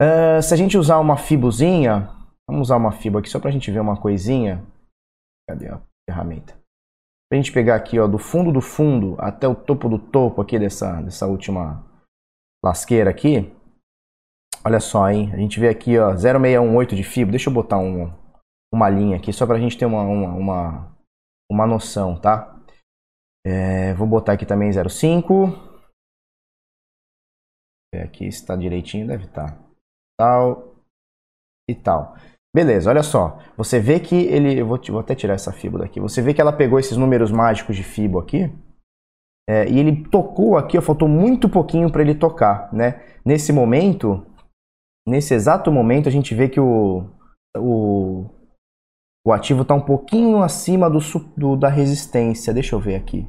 Uh, 0.00 0.42
se 0.42 0.52
a 0.52 0.56
gente 0.56 0.76
usar 0.76 0.98
uma 0.98 1.16
fibozinha, 1.16 2.10
vamos 2.48 2.68
usar 2.68 2.76
uma 2.76 2.92
fibo 2.92 3.18
aqui 3.18 3.28
só 3.28 3.40
para 3.40 3.48
a 3.48 3.52
gente 3.52 3.70
ver 3.70 3.80
uma 3.80 3.96
coisinha. 3.96 4.62
Cadê 5.48 5.68
a 5.68 5.80
ferramenta? 6.08 6.52
Para 7.30 7.38
a 7.38 7.42
gente 7.42 7.52
pegar 7.52 7.76
aqui, 7.76 7.98
ó, 7.98 8.06
do 8.06 8.18
fundo 8.18 8.52
do 8.52 8.60
fundo 8.60 9.16
até 9.18 9.48
o 9.48 9.54
topo 9.54 9.88
do 9.88 9.98
topo 9.98 10.42
aqui 10.42 10.58
dessa, 10.58 11.00
dessa 11.00 11.26
última 11.26 11.82
lasqueira 12.62 13.08
aqui. 13.08 13.50
Olha 14.62 14.80
só, 14.80 15.08
hein? 15.08 15.30
A 15.32 15.36
gente 15.36 15.58
vê 15.58 15.68
aqui, 15.68 15.98
ó, 15.98 16.14
0,618 16.14 16.96
de 16.96 17.02
fibra. 17.02 17.32
Deixa 17.32 17.48
eu 17.48 17.54
botar 17.54 17.78
um, 17.78 18.12
uma 18.72 18.90
linha 18.90 19.16
aqui 19.16 19.32
só 19.32 19.46
para 19.46 19.56
a 19.56 19.60
gente 19.60 19.78
ter 19.78 19.86
uma, 19.86 20.02
uma, 20.02 20.34
uma, 20.34 20.96
uma 21.50 21.66
noção, 21.66 22.18
tá? 22.18 22.53
É, 23.46 23.92
vou 23.94 24.06
botar 24.06 24.32
aqui 24.32 24.46
também 24.46 24.70
05. 24.72 25.74
Aqui 28.02 28.26
está 28.26 28.56
direitinho, 28.56 29.06
deve 29.06 29.24
estar. 29.24 29.52
Tá. 29.52 29.64
Tal 30.18 30.74
e 31.68 31.74
tal. 31.74 32.16
Beleza, 32.54 32.88
olha 32.88 33.02
só. 33.02 33.38
Você 33.56 33.80
vê 33.80 33.98
que 33.98 34.14
ele. 34.14 34.60
Eu 34.60 34.66
vou, 34.66 34.80
vou 34.88 35.00
até 35.00 35.14
tirar 35.14 35.34
essa 35.34 35.52
fibra 35.52 35.80
daqui. 35.80 36.00
Você 36.00 36.22
vê 36.22 36.32
que 36.32 36.40
ela 36.40 36.52
pegou 36.52 36.78
esses 36.78 36.96
números 36.96 37.32
mágicos 37.32 37.74
de 37.76 37.82
fibo 37.82 38.18
aqui. 38.18 38.52
É, 39.48 39.68
e 39.68 39.78
ele 39.78 40.08
tocou 40.08 40.56
aqui, 40.56 40.78
ó, 40.78 40.80
faltou 40.80 41.06
muito 41.06 41.50
pouquinho 41.50 41.90
para 41.92 42.00
ele 42.00 42.14
tocar, 42.14 42.72
né? 42.72 43.02
Nesse 43.24 43.52
momento, 43.52 44.24
nesse 45.06 45.34
exato 45.34 45.70
momento, 45.70 46.08
a 46.08 46.12
gente 46.12 46.34
vê 46.34 46.48
que 46.48 46.58
o, 46.58 47.04
o, 47.54 48.24
o 49.26 49.32
ativo 49.32 49.62
está 49.62 49.74
um 49.74 49.84
pouquinho 49.84 50.42
acima 50.42 50.88
do, 50.88 50.98
do, 51.36 51.56
da 51.56 51.68
resistência. 51.68 52.54
Deixa 52.54 52.74
eu 52.74 52.80
ver 52.80 52.94
aqui. 52.94 53.28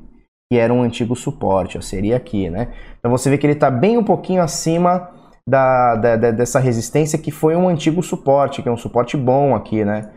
Que 0.52 0.60
era 0.60 0.74
um 0.74 0.82
antigo 0.82 1.16
suporte, 1.16 1.78
ó, 1.78 1.82
seria 1.82 2.18
aqui, 2.18 2.50
né? 2.50 2.74
Então 3.00 3.12
você 3.12 3.30
vê 3.30 3.38
que 3.38 3.46
ele 3.46 3.54
está 3.54 3.72
bem 3.72 3.98
um 3.98 4.04
pouquinho 4.04 4.42
acima 4.42 5.12
da, 5.48 5.96
da, 5.96 6.16
da, 6.16 6.32
dessa 6.32 6.60
resistência 6.60 7.20
que 7.20 7.32
foi 7.32 7.56
um 7.56 7.68
antigo 7.68 8.02
suporte, 8.02 8.62
que 8.62 8.70
é 8.70 8.72
um 8.72 8.78
suporte 8.78 9.18
bom 9.18 9.56
aqui, 9.56 9.84
né? 9.84 10.12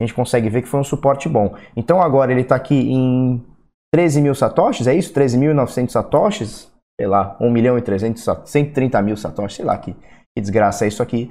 A 0.00 0.04
gente 0.04 0.14
consegue 0.14 0.48
ver 0.48 0.62
que 0.62 0.68
foi 0.68 0.80
um 0.80 0.84
suporte 0.84 1.28
bom. 1.28 1.54
Então 1.76 2.02
agora 2.02 2.32
ele 2.32 2.40
está 2.42 2.56
aqui 2.56 2.74
em 2.74 3.42
13 3.94 4.20
mil 4.20 4.34
satoshis, 4.34 4.86
é 4.86 4.94
isso? 4.94 5.12
13.900 5.12 5.90
satoshis? 5.90 6.72
Sei 6.98 7.06
lá, 7.06 7.36
1 7.40 7.50
milhão 7.50 7.78
e 7.78 7.82
300, 7.82 8.24
130 8.44 9.02
mil 9.02 9.16
satoshis, 9.16 9.56
sei 9.56 9.64
lá 9.64 9.76
que, 9.78 9.92
que 9.92 10.40
desgraça 10.40 10.84
é 10.84 10.88
isso 10.88 11.02
aqui. 11.02 11.30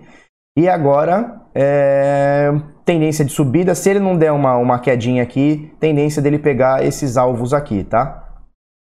E 0.58 0.70
agora, 0.70 1.42
é, 1.56 2.52
tendência 2.86 3.26
de 3.26 3.32
subida, 3.32 3.74
se 3.74 3.90
ele 3.90 4.00
não 4.00 4.16
der 4.16 4.32
uma, 4.32 4.56
uma 4.58 4.80
quedinha 4.80 5.24
aqui, 5.24 5.74
tendência 5.80 6.22
dele 6.22 6.38
pegar 6.38 6.86
esses 6.86 7.18
alvos 7.18 7.54
aqui, 7.54 7.84
tá? 7.84 8.23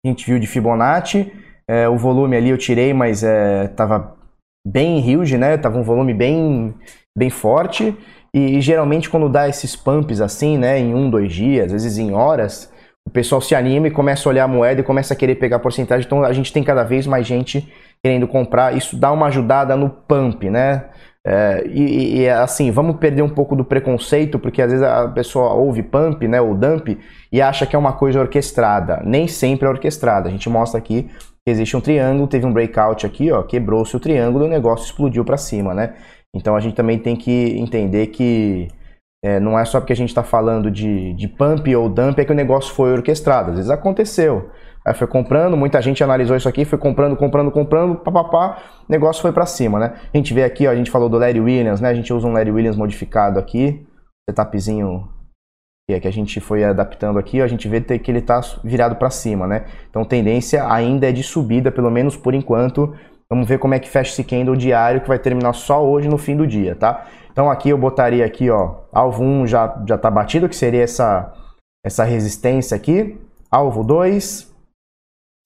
A 0.05 0.07
gente 0.07 0.23
viu 0.23 0.37
de 0.37 0.45
Fibonacci, 0.45 1.33
é, 1.67 1.89
o 1.89 1.97
volume 1.97 2.37
ali 2.37 2.51
eu 2.51 2.57
tirei, 2.59 2.93
mas 2.93 3.23
é, 3.23 3.67
tava 3.69 4.15
bem 4.65 4.99
huge, 4.99 5.35
né? 5.35 5.57
Tava 5.57 5.79
um 5.79 5.83
volume 5.83 6.13
bem, 6.13 6.75
bem 7.17 7.31
forte. 7.31 7.97
E, 8.31 8.57
e, 8.57 8.61
geralmente 8.61 9.09
quando 9.09 9.27
dá 9.27 9.49
esses 9.49 9.75
pumps 9.75 10.21
assim, 10.21 10.59
né, 10.59 10.77
em 10.77 10.93
um, 10.93 11.09
dois 11.09 11.33
dias, 11.33 11.73
às 11.73 11.83
vezes 11.83 11.97
em 11.97 12.13
horas, 12.13 12.71
o 13.07 13.09
pessoal 13.09 13.41
se 13.41 13.55
anima 13.55 13.87
e 13.87 13.91
começa 13.91 14.27
a 14.27 14.29
olhar 14.29 14.43
a 14.43 14.47
moeda 14.47 14.81
e 14.81 14.83
começa 14.83 15.15
a 15.15 15.17
querer 15.17 15.35
pegar 15.35 15.57
porcentagem. 15.57 16.05
Então 16.05 16.23
a 16.23 16.33
gente 16.33 16.53
tem 16.53 16.63
cada 16.63 16.83
vez 16.83 17.07
mais 17.07 17.25
gente 17.25 17.67
querendo 18.03 18.27
comprar. 18.27 18.77
Isso 18.77 18.95
dá 18.95 19.11
uma 19.11 19.25
ajudada 19.25 19.75
no 19.75 19.89
pump, 19.89 20.47
né? 20.51 20.85
É, 21.27 21.63
e, 21.65 22.19
e, 22.19 22.29
assim, 22.29 22.69
vamos 22.69 22.97
perder 22.97 23.23
um 23.23 23.29
pouco 23.29 23.55
do 23.55 23.65
preconceito, 23.65 24.37
porque 24.37 24.61
às 24.61 24.71
vezes 24.71 24.85
a 24.85 25.07
pessoa 25.07 25.53
ouve 25.53 25.81
pump, 25.81 26.27
né, 26.27 26.39
ou 26.39 26.53
dump, 26.53 26.95
e 27.31 27.41
acha 27.41 27.65
que 27.65 27.75
é 27.75 27.79
uma 27.79 27.93
coisa 27.93 28.19
orquestrada. 28.19 29.01
Nem 29.03 29.27
sempre 29.27 29.67
é 29.67 29.69
orquestrada. 29.71 30.29
A 30.29 30.31
gente 30.31 30.47
mostra 30.47 30.77
aqui 30.77 31.09
que 31.43 31.51
existe 31.51 31.75
um 31.75 31.81
triângulo, 31.81 32.27
teve 32.27 32.45
um 32.45 32.53
breakout 32.53 33.05
aqui, 33.07 33.31
ó, 33.31 33.41
quebrou-se 33.41 33.95
o 33.95 33.99
triângulo 33.99 34.45
e 34.45 34.47
o 34.47 34.51
negócio 34.51 34.85
explodiu 34.85 35.25
para 35.25 35.37
cima, 35.37 35.73
né? 35.73 35.95
Então 36.33 36.55
a 36.55 36.59
gente 36.59 36.75
também 36.75 36.99
tem 36.99 37.15
que 37.15 37.57
entender 37.57 38.07
que 38.07 38.67
é, 39.25 39.39
não 39.39 39.57
é 39.57 39.65
só 39.65 39.79
porque 39.79 39.91
a 39.91 39.95
gente 39.95 40.09
está 40.09 40.21
falando 40.21 40.69
de, 40.69 41.11
de 41.13 41.27
pump 41.27 41.75
ou 41.75 41.89
dump 41.89 42.19
é 42.19 42.23
que 42.23 42.31
o 42.31 42.35
negócio 42.35 42.75
foi 42.75 42.93
orquestrado. 42.93 43.49
Às 43.49 43.55
vezes 43.55 43.71
aconteceu. 43.71 44.51
Aí 44.85 44.93
foi 44.93 45.07
comprando, 45.07 45.57
muita 45.57 45.81
gente 45.81 46.03
analisou 46.03 46.37
isso 46.37 46.47
aqui, 46.47 46.63
foi 46.63 46.77
comprando, 46.77 47.15
comprando, 47.15 47.49
comprando, 47.49 47.95
papapá, 47.95 48.59
o 48.87 48.91
negócio 48.91 49.23
foi 49.23 49.31
para 49.33 49.47
cima, 49.47 49.79
né? 49.79 49.93
A 50.13 50.15
gente 50.15 50.31
vê 50.31 50.43
aqui, 50.43 50.67
ó, 50.67 50.69
a 50.69 50.75
gente 50.75 50.91
falou 50.91 51.09
do 51.09 51.17
Larry 51.17 51.39
Williams, 51.39 51.81
né? 51.81 51.89
A 51.89 51.93
gente 51.95 52.13
usa 52.13 52.27
um 52.27 52.33
Larry 52.33 52.51
Williams 52.51 52.77
modificado 52.77 53.39
aqui, 53.39 53.83
setupzinho 54.29 55.09
que, 55.87 55.93
é 55.93 56.07
a 56.07 56.11
gente 56.11 56.39
foi 56.39 56.63
adaptando 56.63 57.17
aqui, 57.17 57.41
ó, 57.41 57.43
a 57.43 57.47
gente 57.47 57.67
vê 57.67 57.81
que 57.81 58.11
ele 58.11 58.19
está 58.19 58.41
virado 58.63 58.95
para 58.95 59.09
cima, 59.09 59.47
né? 59.47 59.65
Então 59.89 60.05
tendência 60.05 60.71
ainda 60.71 61.09
é 61.09 61.11
de 61.11 61.23
subida, 61.23 61.71
pelo 61.71 61.89
menos 61.89 62.15
por 62.15 62.35
enquanto, 62.35 62.95
Vamos 63.29 63.47
ver 63.47 63.57
como 63.57 63.73
é 63.73 63.79
que 63.79 63.89
fecha 63.89 64.11
esse 64.11 64.23
candle 64.23 64.55
diário 64.55 65.01
que 65.01 65.07
vai 65.07 65.17
terminar 65.17 65.53
só 65.53 65.83
hoje 65.83 66.07
no 66.07 66.17
fim 66.17 66.35
do 66.35 66.45
dia, 66.45 66.75
tá? 66.75 67.07
Então 67.31 67.49
aqui 67.49 67.69
eu 67.69 67.77
botaria 67.77 68.25
aqui, 68.25 68.49
ó, 68.49 68.81
alvo 68.93 69.23
1 69.23 69.47
já 69.47 69.83
já 69.87 69.97
tá 69.97 70.09
batido, 70.11 70.47
que 70.47 70.55
seria 70.55 70.83
essa 70.83 71.33
essa 71.83 72.03
resistência 72.03 72.75
aqui. 72.75 73.19
Alvo 73.51 73.83
2, 73.83 74.51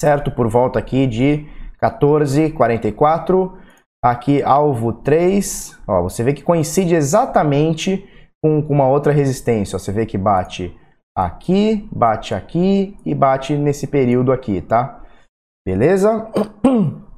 certo? 0.02 0.32
Por 0.32 0.48
volta 0.48 0.80
aqui 0.80 1.06
de 1.06 1.46
14,44. 1.82 3.58
Aqui 4.02 4.42
alvo 4.42 4.94
3, 4.94 5.78
ó, 5.86 6.02
você 6.02 6.24
vê 6.24 6.34
que 6.34 6.42
coincide 6.42 6.96
exatamente 6.96 8.08
com, 8.42 8.62
com 8.62 8.74
uma 8.74 8.88
outra 8.88 9.12
resistência, 9.12 9.76
ó, 9.76 9.80
você 9.80 9.92
vê 9.92 10.06
que 10.06 10.18
bate 10.18 10.74
aqui, 11.18 11.86
bate 11.92 12.34
aqui 12.34 12.98
e 13.06 13.14
bate 13.14 13.58
nesse 13.58 13.88
período 13.88 14.32
aqui, 14.32 14.62
tá? 14.62 15.04
Beleza? 15.68 16.32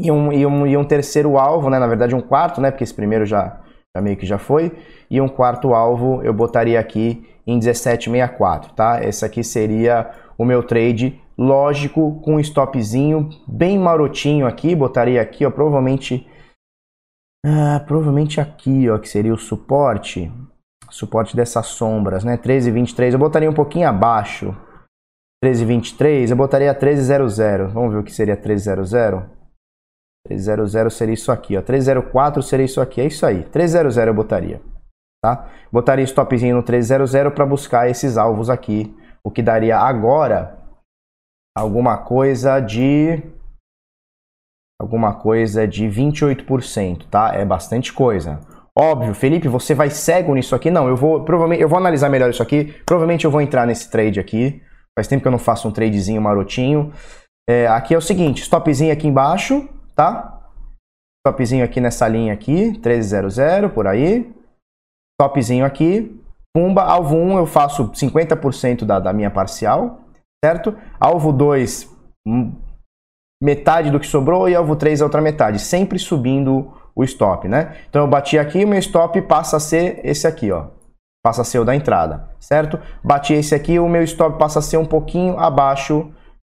E 0.00 0.10
um, 0.10 0.32
e 0.32 0.46
um, 0.46 0.66
e 0.66 0.76
um 0.76 0.84
terceiro 0.84 1.38
alvo, 1.38 1.68
né? 1.68 1.78
Na 1.78 1.86
verdade, 1.86 2.14
um 2.14 2.20
quarto, 2.20 2.60
né? 2.60 2.70
Porque 2.70 2.84
esse 2.84 2.94
primeiro 2.94 3.26
já, 3.26 3.60
já 3.94 4.02
meio 4.02 4.16
que 4.16 4.26
já 4.26 4.38
foi. 4.38 4.72
E 5.10 5.20
um 5.20 5.28
quarto 5.28 5.74
alvo 5.74 6.22
eu 6.22 6.32
botaria 6.32 6.78
aqui 6.80 7.26
em 7.46 7.58
17,64, 7.58 8.72
tá? 8.74 9.02
Esse 9.04 9.24
aqui 9.24 9.42
seria 9.42 10.10
o 10.38 10.44
meu 10.44 10.62
trade 10.62 11.20
lógico 11.36 12.20
com 12.22 12.36
um 12.36 12.40
stopzinho 12.40 13.28
bem 13.46 13.78
marotinho 13.78 14.46
aqui. 14.46 14.74
Botaria 14.74 15.20
aqui, 15.20 15.44
ó, 15.44 15.50
provavelmente... 15.50 16.26
Ah, 17.44 17.82
provavelmente 17.86 18.40
aqui, 18.40 18.88
ó, 18.90 18.98
que 18.98 19.08
seria 19.08 19.32
o 19.32 19.38
suporte 19.38 20.30
suporte 20.90 21.36
dessas 21.36 21.66
sombras, 21.66 22.24
né? 22.24 22.36
13,23, 22.36 23.12
eu 23.12 23.18
botaria 23.18 23.48
um 23.48 23.54
pouquinho 23.54 23.88
abaixo. 23.88 24.54
13,23, 25.42 26.30
eu 26.30 26.36
botaria 26.36 26.74
13,00. 26.74 27.68
Vamos 27.68 27.92
ver 27.94 28.00
o 28.00 28.04
que 28.04 28.12
seria 28.12 28.36
13,00. 28.36 29.24
13,00 30.28 30.90
seria 30.90 31.14
isso 31.14 31.32
aqui, 31.32 31.56
ó. 31.56 31.62
13,04 31.62 32.42
seria 32.42 32.66
isso 32.66 32.80
aqui, 32.80 33.00
é 33.00 33.06
isso 33.06 33.24
aí. 33.24 33.44
13,00 33.44 34.06
eu 34.06 34.14
botaria, 34.14 34.60
tá? 35.22 35.48
Botaria 35.72 36.04
stopzinho 36.04 36.56
no 36.56 36.62
13,00 36.62 37.30
para 37.30 37.46
buscar 37.46 37.88
esses 37.88 38.16
alvos 38.16 38.50
aqui, 38.50 38.94
o 39.24 39.30
que 39.30 39.42
daria 39.42 39.78
agora 39.78 40.58
alguma 41.56 41.98
coisa 41.98 42.60
de 42.60 43.22
alguma 44.80 45.14
coisa 45.14 45.68
de 45.68 45.86
28%, 45.86 47.06
tá? 47.10 47.34
É 47.34 47.44
bastante 47.44 47.92
coisa. 47.92 48.40
Óbvio, 48.76 49.12
Felipe, 49.14 49.46
você 49.46 49.74
vai 49.74 49.90
cego 49.90 50.34
nisso 50.34 50.54
aqui? 50.54 50.70
Não, 50.70 50.88
eu 50.88 50.96
vou 50.96 51.22
provavelmente 51.22 51.60
eu 51.60 51.68
vou 51.68 51.78
analisar 51.78 52.08
melhor 52.08 52.30
isso 52.30 52.42
aqui. 52.42 52.74
Provavelmente 52.86 53.24
eu 53.24 53.30
vou 53.30 53.40
entrar 53.40 53.66
nesse 53.66 53.90
trade 53.90 54.18
aqui. 54.18 54.62
Faz 54.98 55.06
tempo 55.06 55.22
que 55.22 55.28
eu 55.28 55.32
não 55.32 55.38
faço 55.38 55.68
um 55.68 55.70
tradezinho 55.70 56.20
marotinho. 56.22 56.92
É, 57.48 57.66
aqui 57.66 57.94
é 57.94 57.98
o 57.98 58.02
seguinte, 58.02 58.42
stopzinho 58.42 58.92
aqui 58.92 59.08
embaixo, 59.08 59.68
tá? 60.00 60.40
Stopzinho 61.20 61.62
aqui 61.62 61.78
nessa 61.78 62.08
linha 62.08 62.32
aqui, 62.32 62.70
1300 62.70 63.70
por 63.74 63.86
aí. 63.86 64.32
Stopzinho 65.20 65.66
aqui. 65.66 66.18
Pumba, 66.56 66.82
alvo 66.82 67.16
1 67.16 67.36
eu 67.36 67.46
faço 67.46 67.90
50% 67.90 68.86
da, 68.86 68.98
da 68.98 69.12
minha 69.12 69.30
parcial, 69.30 70.00
certo? 70.42 70.74
Alvo 70.98 71.32
2, 71.32 71.88
hum, 72.26 72.52
metade 73.40 73.90
do 73.90 74.00
que 74.00 74.06
sobrou 74.06 74.48
e 74.48 74.54
alvo 74.54 74.74
3 74.74 75.02
a 75.02 75.04
outra 75.04 75.20
metade, 75.20 75.60
sempre 75.60 75.98
subindo 75.98 76.72
o 76.96 77.04
stop, 77.04 77.46
né? 77.46 77.76
Então 77.88 78.02
eu 78.02 78.08
bati 78.08 78.36
aqui, 78.38 78.64
o 78.64 78.68
meu 78.68 78.78
stop 78.80 79.20
passa 79.22 79.58
a 79.58 79.60
ser 79.60 80.00
esse 80.02 80.26
aqui, 80.26 80.50
ó. 80.50 80.68
Passa 81.22 81.42
a 81.42 81.44
ser 81.44 81.60
o 81.60 81.64
da 81.64 81.76
entrada, 81.76 82.30
certo? 82.40 82.80
Bati 83.04 83.34
esse 83.34 83.54
aqui, 83.54 83.78
o 83.78 83.88
meu 83.88 84.02
stop 84.02 84.38
passa 84.38 84.58
a 84.58 84.62
ser 84.62 84.78
um 84.78 84.86
pouquinho 84.86 85.38
abaixo, 85.38 86.10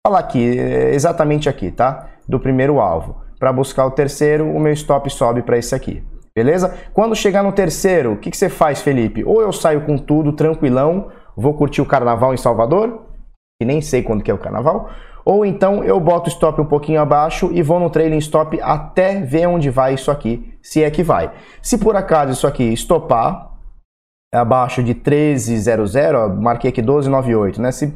falar 0.06 0.20
aqui, 0.20 0.60
é, 0.60 0.94
exatamente 0.94 1.48
aqui, 1.48 1.72
tá? 1.72 2.10
Do 2.28 2.40
primeiro 2.40 2.82
alvo. 2.82 3.24
Para 3.46 3.54
buscar 3.54 3.86
o 3.86 3.92
terceiro, 3.92 4.50
o 4.50 4.60
meu 4.60 4.74
stop 4.74 5.08
sobe 5.08 5.44
para 5.44 5.56
esse 5.56 5.76
aqui. 5.76 6.04
Beleza? 6.36 6.76
Quando 6.96 7.16
chegar 7.16 7.44
no 7.44 7.52
terceiro, 7.52 8.14
o 8.14 8.18
que, 8.18 8.32
que 8.32 8.38
você 8.38 8.50
faz, 8.50 8.82
Felipe? 8.82 9.24
Ou 9.24 9.40
eu 9.40 9.54
saio 9.54 9.82
com 9.82 10.00
tudo, 10.00 10.34
tranquilão, 10.34 11.10
vou 11.38 11.54
curtir 11.54 11.80
o 11.80 11.86
carnaval 11.86 12.34
em 12.34 12.38
Salvador, 12.38 13.04
que 13.62 13.68
nem 13.68 13.82
sei 13.82 14.02
quando 14.02 14.24
que 14.24 14.32
é 14.32 14.34
o 14.34 14.40
carnaval, 14.40 14.90
ou 15.24 15.46
então 15.46 15.84
eu 15.84 16.00
boto 16.00 16.28
o 16.28 16.34
stop 16.34 16.60
um 16.60 16.66
pouquinho 16.66 17.00
abaixo 17.00 17.52
e 17.54 17.62
vou 17.62 17.80
no 17.80 17.88
trailing 17.88 18.18
stop 18.18 18.60
até 18.64 19.22
ver 19.22 19.48
onde 19.48 19.70
vai 19.70 19.94
isso 19.94 20.10
aqui, 20.10 20.58
se 20.60 20.84
é 20.84 20.90
que 20.90 21.04
vai. 21.04 21.32
Se 21.62 21.78
por 21.78 21.96
acaso 21.96 22.32
isso 22.32 22.48
aqui 22.48 22.64
estopar 22.74 23.52
abaixo 24.34 24.82
de 24.82 24.96
13.00, 24.96 26.36
marquei 26.36 26.72
aqui 26.72 26.82
12.98, 26.82 27.60
né? 27.60 27.72
Se 27.72 27.96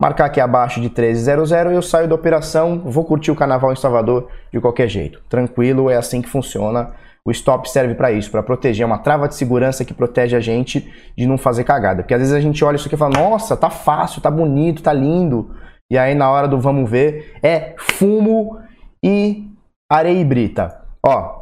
marcar 0.00 0.26
aqui 0.26 0.40
abaixo 0.40 0.80
de 0.80 0.88
13.00, 0.88 1.72
eu 1.72 1.82
saio 1.82 2.08
da 2.08 2.14
operação, 2.14 2.80
vou 2.84 3.04
curtir 3.04 3.32
o 3.32 3.36
carnaval 3.36 3.72
em 3.72 3.76
Salvador 3.76 4.28
de 4.52 4.60
qualquer 4.60 4.88
jeito. 4.88 5.20
Tranquilo, 5.28 5.90
é 5.90 5.96
assim 5.96 6.22
que 6.22 6.28
funciona. 6.28 6.92
O 7.24 7.30
stop 7.32 7.68
serve 7.68 7.94
para 7.94 8.12
isso, 8.12 8.30
para 8.30 8.42
proteger, 8.42 8.84
é 8.84 8.86
uma 8.86 8.98
trava 8.98 9.28
de 9.28 9.34
segurança 9.34 9.84
que 9.84 9.92
protege 9.92 10.36
a 10.36 10.40
gente 10.40 10.90
de 11.16 11.26
não 11.26 11.36
fazer 11.36 11.64
cagada. 11.64 12.02
Porque 12.02 12.14
às 12.14 12.20
vezes 12.20 12.34
a 12.34 12.40
gente 12.40 12.64
olha 12.64 12.76
isso 12.76 12.86
aqui 12.86 12.94
e 12.94 12.98
fala: 12.98 13.18
"Nossa, 13.18 13.56
tá 13.56 13.68
fácil, 13.68 14.22
tá 14.22 14.30
bonito, 14.30 14.82
tá 14.82 14.92
lindo". 14.92 15.54
E 15.90 15.98
aí 15.98 16.14
na 16.14 16.30
hora 16.30 16.46
do 16.46 16.58
vamos 16.58 16.88
ver 16.88 17.36
é 17.42 17.74
fumo 17.76 18.58
e 19.04 19.46
areia 19.90 20.20
e 20.20 20.24
brita. 20.24 20.80
Ó, 21.04 21.38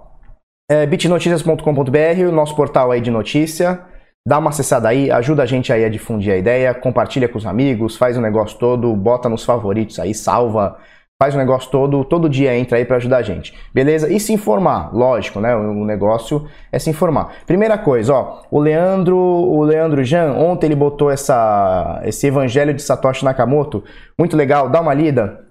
é 0.68 0.86
bitnoticias.com.br, 0.86 2.28
o 2.28 2.32
nosso 2.32 2.56
portal 2.56 2.90
aí 2.90 3.00
de 3.00 3.10
notícia. 3.10 3.80
Dá 4.26 4.38
uma 4.38 4.50
acessada 4.50 4.88
aí, 4.88 5.08
ajuda 5.08 5.44
a 5.44 5.46
gente 5.46 5.72
aí 5.72 5.84
a 5.84 5.88
difundir 5.88 6.32
a 6.32 6.36
ideia, 6.36 6.74
compartilha 6.74 7.28
com 7.28 7.38
os 7.38 7.46
amigos, 7.46 7.96
faz 7.96 8.16
o 8.16 8.20
negócio 8.20 8.58
todo, 8.58 8.92
bota 8.96 9.28
nos 9.28 9.44
favoritos 9.44 10.00
aí, 10.00 10.12
salva, 10.12 10.78
faz 11.16 11.36
o 11.36 11.38
negócio 11.38 11.70
todo, 11.70 12.04
todo 12.04 12.28
dia 12.28 12.58
entra 12.58 12.76
aí 12.76 12.84
para 12.84 12.96
ajudar 12.96 13.18
a 13.18 13.22
gente, 13.22 13.54
beleza? 13.72 14.12
E 14.12 14.18
se 14.18 14.32
informar, 14.32 14.92
lógico, 14.92 15.38
né? 15.38 15.54
O 15.54 15.84
negócio 15.84 16.44
é 16.72 16.78
se 16.80 16.90
informar. 16.90 17.36
Primeira 17.46 17.78
coisa, 17.78 18.14
ó, 18.14 18.42
o 18.50 18.58
Leandro, 18.58 19.16
o 19.16 19.62
Leandro 19.62 20.02
Jan, 20.02 20.32
ontem 20.32 20.66
ele 20.66 20.74
botou 20.74 21.08
essa, 21.08 22.02
esse 22.04 22.26
Evangelho 22.26 22.74
de 22.74 22.82
Satoshi 22.82 23.24
Nakamoto, 23.24 23.84
muito 24.18 24.36
legal, 24.36 24.68
dá 24.68 24.80
uma 24.80 24.92
lida. 24.92 25.46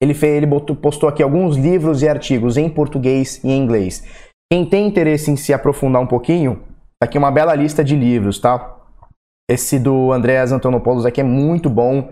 Ele 0.00 0.14
fez, 0.14 0.36
ele 0.36 0.46
botou, 0.46 0.76
postou 0.76 1.08
aqui 1.08 1.20
alguns 1.20 1.56
livros 1.56 2.00
e 2.00 2.08
artigos 2.08 2.56
em 2.56 2.68
português 2.68 3.42
e 3.42 3.50
em 3.50 3.58
inglês. 3.58 4.04
Quem 4.52 4.64
tem 4.64 4.86
interesse 4.86 5.32
em 5.32 5.36
se 5.36 5.52
aprofundar 5.52 6.00
um 6.00 6.06
pouquinho, 6.06 6.62
tá 7.04 7.08
aqui 7.08 7.18
uma 7.18 7.30
bela 7.30 7.54
lista 7.54 7.84
de 7.84 7.94
livros, 7.94 8.38
tá? 8.38 8.76
Esse 9.50 9.78
do 9.78 10.10
Andreas 10.10 10.52
Antonopoulos 10.52 11.04
aqui 11.04 11.20
é 11.20 11.24
muito 11.24 11.68
bom. 11.68 12.10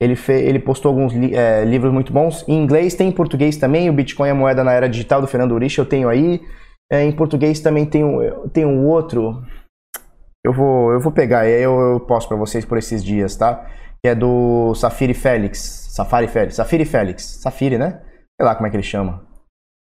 Ele, 0.00 0.16
fez, 0.16 0.48
ele 0.48 0.58
postou 0.58 0.88
alguns 0.88 1.12
li, 1.12 1.34
é, 1.34 1.62
livros 1.64 1.92
muito 1.92 2.12
bons. 2.12 2.42
Em 2.48 2.58
inglês 2.58 2.94
tem 2.94 3.08
em 3.08 3.12
português 3.12 3.58
também. 3.58 3.90
O 3.90 3.92
Bitcoin 3.92 4.30
é 4.30 4.32
moeda 4.32 4.64
na 4.64 4.72
era 4.72 4.88
digital 4.88 5.20
do 5.20 5.26
Fernando 5.26 5.52
Urich, 5.52 5.78
eu 5.78 5.84
tenho 5.84 6.08
aí. 6.08 6.40
É, 6.90 7.04
em 7.04 7.12
português 7.12 7.60
também 7.60 7.84
tem 7.84 8.02
um, 8.02 8.48
tem 8.48 8.64
um 8.64 8.86
outro. 8.86 9.42
Eu 10.44 10.54
vou, 10.54 10.90
eu 10.92 11.00
vou 11.00 11.12
pegar, 11.12 11.40
aí 11.40 11.62
eu, 11.62 11.78
eu 11.78 12.00
posto 12.00 12.28
para 12.28 12.36
vocês 12.38 12.64
por 12.64 12.78
esses 12.78 13.04
dias, 13.04 13.36
tá? 13.36 13.66
Que 14.02 14.08
é 14.08 14.14
do 14.14 14.74
Safiri 14.74 15.12
Félix. 15.12 15.88
Safari 15.90 16.28
Félix. 16.28 16.56
Safiri 16.56 16.86
Félix. 16.86 17.22
Safiri, 17.42 17.76
né? 17.76 18.00
Sei 18.40 18.46
lá 18.46 18.54
como 18.54 18.66
é 18.66 18.70
que 18.70 18.76
ele 18.76 18.82
chama. 18.82 19.29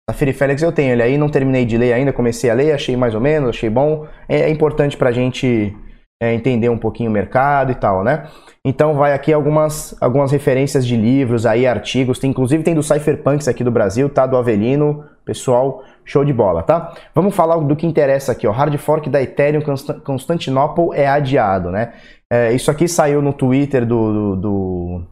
Safiri 0.09 0.33
Félix 0.33 0.63
eu 0.63 0.73
tenho 0.73 0.93
ele 0.93 1.03
aí, 1.03 1.19
não 1.19 1.29
terminei 1.29 1.67
de 1.67 1.77
ler 1.77 1.93
ainda, 1.93 2.15
comecei 2.15 2.49
a 2.49 2.55
ler, 2.55 2.73
achei 2.73 2.97
mais 2.97 3.15
ou 3.15 3.21
menos, 3.21 3.51
achei 3.51 3.69
bom. 3.69 4.07
É, 4.27 4.41
é 4.41 4.49
importante 4.49 4.97
pra 4.97 5.13
gente 5.13 5.77
é, 6.21 6.33
entender 6.33 6.71
um 6.71 6.79
pouquinho 6.79 7.11
o 7.11 7.13
mercado 7.13 7.73
e 7.73 7.75
tal, 7.75 8.03
né? 8.03 8.27
Então 8.65 8.95
vai 8.95 9.13
aqui 9.13 9.35
algumas, 9.35 9.95
algumas 10.01 10.33
referências 10.33 10.87
de 10.87 10.97
livros 10.97 11.45
aí, 11.45 11.67
artigos, 11.67 12.19
tem, 12.19 12.31
inclusive 12.31 12.63
tem 12.63 12.75
do 12.75 12.83
Cypherpunks 12.83 13.49
aqui 13.49 13.63
do 13.63 13.71
Brasil, 13.71 14.09
tá? 14.09 14.27
Do 14.27 14.39
Avelino, 14.39 15.05
pessoal, 15.27 15.85
show 16.07 16.25
de 16.25 16.33
bola, 16.33 16.63
tá? 16.63 16.95
Vamos 17.15 17.35
falar 17.35 17.59
do 17.59 17.77
que 17.77 17.87
interessa 17.87 18.33
aqui, 18.33 18.47
ó. 18.47 18.51
Hard 18.51 18.75
fork 18.79 19.11
da 19.11 19.23
Ethereum 19.23 19.63
Constantinopla 20.03 20.97
é 20.97 21.07
adiado, 21.07 21.71
né? 21.71 21.93
É, 22.33 22.53
isso 22.53 22.71
aqui 22.71 22.89
saiu 22.89 23.21
no 23.21 23.35
Twitter 23.35 23.85
do, 23.85 24.13
do, 24.13 24.37
do 24.37 25.03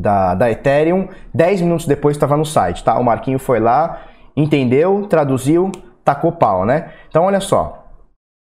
da, 0.00 0.34
da 0.34 0.50
Ethereum, 0.50 1.08
10 1.34 1.62
minutos 1.62 1.86
depois 1.86 2.16
estava 2.16 2.36
no 2.36 2.44
site, 2.44 2.82
tá? 2.82 2.98
O 2.98 3.04
Marquinho 3.04 3.38
foi 3.38 3.60
lá, 3.60 4.02
entendeu, 4.36 5.06
traduziu, 5.06 5.70
tacou 6.04 6.32
pau, 6.32 6.64
né? 6.64 6.92
Então 7.08 7.24
olha 7.24 7.40
só. 7.40 7.86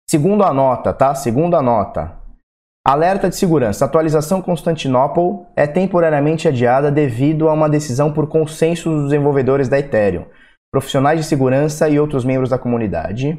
Segundo 0.08 0.44
a 0.44 0.52
nota, 0.52 0.92
tá? 0.92 1.14
Segundo 1.14 1.56
a 1.56 1.62
nota, 1.62 2.20
Alerta 2.84 3.28
de 3.28 3.36
segurança. 3.36 3.84
Atualização 3.84 4.40
Constantinopla 4.40 5.46
é 5.54 5.66
temporariamente 5.66 6.48
adiada 6.48 6.90
devido 6.90 7.48
a 7.48 7.52
uma 7.52 7.68
decisão 7.68 8.10
por 8.10 8.26
consenso 8.26 8.88
dos 8.88 9.04
desenvolvedores 9.04 9.68
da 9.68 9.78
Ethereum, 9.78 10.24
profissionais 10.72 11.20
de 11.20 11.26
segurança 11.26 11.90
e 11.90 12.00
outros 12.00 12.24
membros 12.24 12.48
da 12.48 12.58
comunidade. 12.58 13.38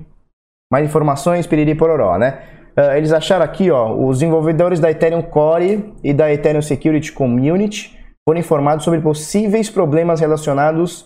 Mais 0.71 0.85
informações, 0.85 1.47
piriri 1.47 1.73
pororó, 1.73 2.19
né? 2.19 2.43
Uh, 2.77 2.95
eles 2.95 3.11
acharam 3.11 3.43
aqui, 3.43 3.69
ó, 3.69 3.93
os 3.93 4.19
desenvolvedores 4.19 4.79
da 4.79 4.89
Ethereum 4.89 5.21
Core 5.21 5.93
e 6.03 6.13
da 6.13 6.31
Ethereum 6.31 6.61
Security 6.61 7.11
Community 7.11 7.97
foram 8.27 8.39
informados 8.39 8.85
sobre 8.85 9.01
possíveis 9.01 9.69
problemas 9.69 10.19
relacionados 10.19 11.01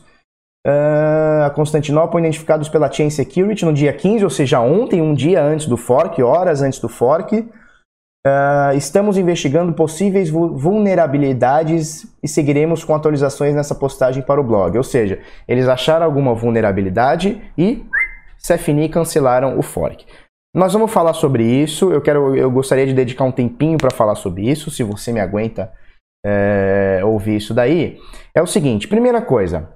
uh, 0.66 1.44
a 1.46 1.50
Constantinopla 1.50 2.20
identificados 2.20 2.70
pela 2.70 2.92
Chain 2.92 3.10
Security 3.10 3.66
no 3.66 3.74
dia 3.74 3.94
15, 3.94 4.24
ou 4.24 4.30
seja, 4.30 4.60
ontem, 4.60 5.02
um 5.02 5.14
dia 5.14 5.42
antes 5.42 5.66
do 5.66 5.78
fork, 5.78 6.22
horas 6.22 6.62
antes 6.62 6.80
do 6.80 6.90
fork. 6.90 7.38
Uh, 7.38 8.76
estamos 8.76 9.18
investigando 9.18 9.72
possíveis 9.74 10.32
vulnerabilidades 10.32 12.08
e 12.24 12.28
seguiremos 12.28 12.84
com 12.84 12.96
atualizações 12.96 13.54
nessa 13.54 13.76
postagem 13.76 14.24
para 14.24 14.42
o 14.42 14.44
blog. 14.44 14.76
Ou 14.76 14.84
seja, 14.84 15.20
eles 15.48 15.68
acharam 15.68 16.06
alguma 16.06 16.34
vulnerabilidade 16.34 17.40
e 17.56 17.86
Cefini 18.38 18.90
cancelaram 18.90 19.60
o 19.60 19.62
fork. 19.62 20.06
Nós 20.56 20.72
vamos 20.72 20.92
falar 20.92 21.14
sobre 21.14 21.44
isso. 21.44 21.92
Eu 21.92 22.02
quero, 22.02 22.36
eu 22.36 22.50
gostaria 22.50 22.88
de 22.88 22.94
dedicar 22.94 23.26
um 23.26 23.32
tempinho 23.32 23.78
para 23.78 23.92
falar 23.92 24.16
sobre 24.16 24.50
isso, 24.50 24.72
se 24.72 24.84
você 24.84 25.12
me 25.12 25.20
aguenta 25.20 25.72
é, 26.26 27.02
ouvir 27.04 27.36
isso 27.36 27.54
daí. 27.54 28.00
É 28.34 28.42
o 28.42 28.48
seguinte, 28.48 28.88
primeira 28.88 29.22
coisa, 29.22 29.70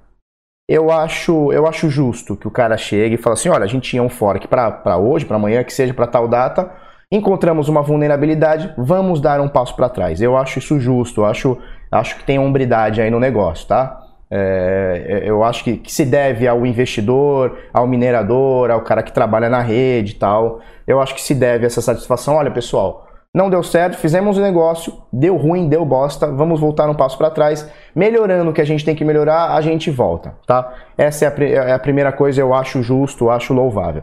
eu 0.68 0.90
acho, 0.90 1.52
eu 1.52 1.66
acho 1.66 1.90
justo 1.90 2.34
que 2.34 2.48
o 2.48 2.50
cara 2.50 2.78
chegue 2.78 3.16
e 3.16 3.18
fale 3.18 3.34
assim, 3.34 3.50
olha, 3.50 3.64
a 3.64 3.68
gente 3.68 3.90
tinha 3.90 4.02
um 4.02 4.08
fork 4.08 4.48
para 4.48 4.96
hoje, 4.96 5.26
para 5.26 5.36
amanhã, 5.36 5.62
que 5.62 5.72
seja 5.72 5.92
para 5.92 6.06
tal 6.06 6.26
data 6.26 6.70
encontramos 7.12 7.68
uma 7.68 7.82
vulnerabilidade, 7.82 8.72
vamos 8.78 9.20
dar 9.20 9.40
um 9.40 9.48
passo 9.48 9.74
para 9.74 9.88
trás. 9.88 10.22
Eu 10.22 10.36
acho 10.36 10.60
isso 10.60 10.78
justo, 10.78 11.22
eu 11.22 11.26
acho, 11.26 11.58
acho 11.90 12.16
que 12.16 12.24
tem 12.24 12.38
hombridade 12.38 13.00
aí 13.00 13.10
no 13.10 13.18
negócio, 13.18 13.66
tá? 13.66 13.99
É, 14.32 15.22
eu 15.24 15.42
acho 15.42 15.64
que, 15.64 15.76
que, 15.76 15.92
se 15.92 16.04
deve 16.04 16.46
ao 16.46 16.64
investidor, 16.64 17.58
ao 17.72 17.86
minerador, 17.86 18.70
ao 18.70 18.82
cara 18.82 19.02
que 19.02 19.12
trabalha 19.12 19.48
na 19.48 19.60
rede 19.60 20.12
e 20.12 20.14
tal. 20.16 20.60
Eu 20.86 21.00
acho 21.00 21.14
que 21.14 21.22
se 21.22 21.34
deve 21.34 21.66
essa 21.66 21.80
satisfação. 21.80 22.36
Olha, 22.36 22.50
pessoal, 22.50 23.08
não 23.34 23.50
deu 23.50 23.62
certo, 23.62 23.96
fizemos 23.96 24.38
o 24.38 24.40
negócio, 24.40 24.92
deu 25.12 25.36
ruim, 25.36 25.68
deu 25.68 25.84
bosta, 25.84 26.26
vamos 26.26 26.60
voltar 26.60 26.88
um 26.88 26.94
passo 26.94 27.16
para 27.16 27.30
trás, 27.30 27.68
melhorando 27.94 28.50
o 28.50 28.52
que 28.52 28.60
a 28.60 28.64
gente 28.64 28.84
tem 28.84 28.94
que 28.94 29.04
melhorar, 29.04 29.54
a 29.54 29.60
gente 29.60 29.90
volta, 29.90 30.34
tá? 30.46 30.74
Essa 30.98 31.26
é 31.26 31.28
a, 31.28 31.68
é 31.68 31.72
a 31.72 31.78
primeira 31.78 32.12
coisa, 32.12 32.40
eu 32.40 32.52
acho 32.52 32.82
justo, 32.82 33.30
acho 33.30 33.54
louvável. 33.54 34.02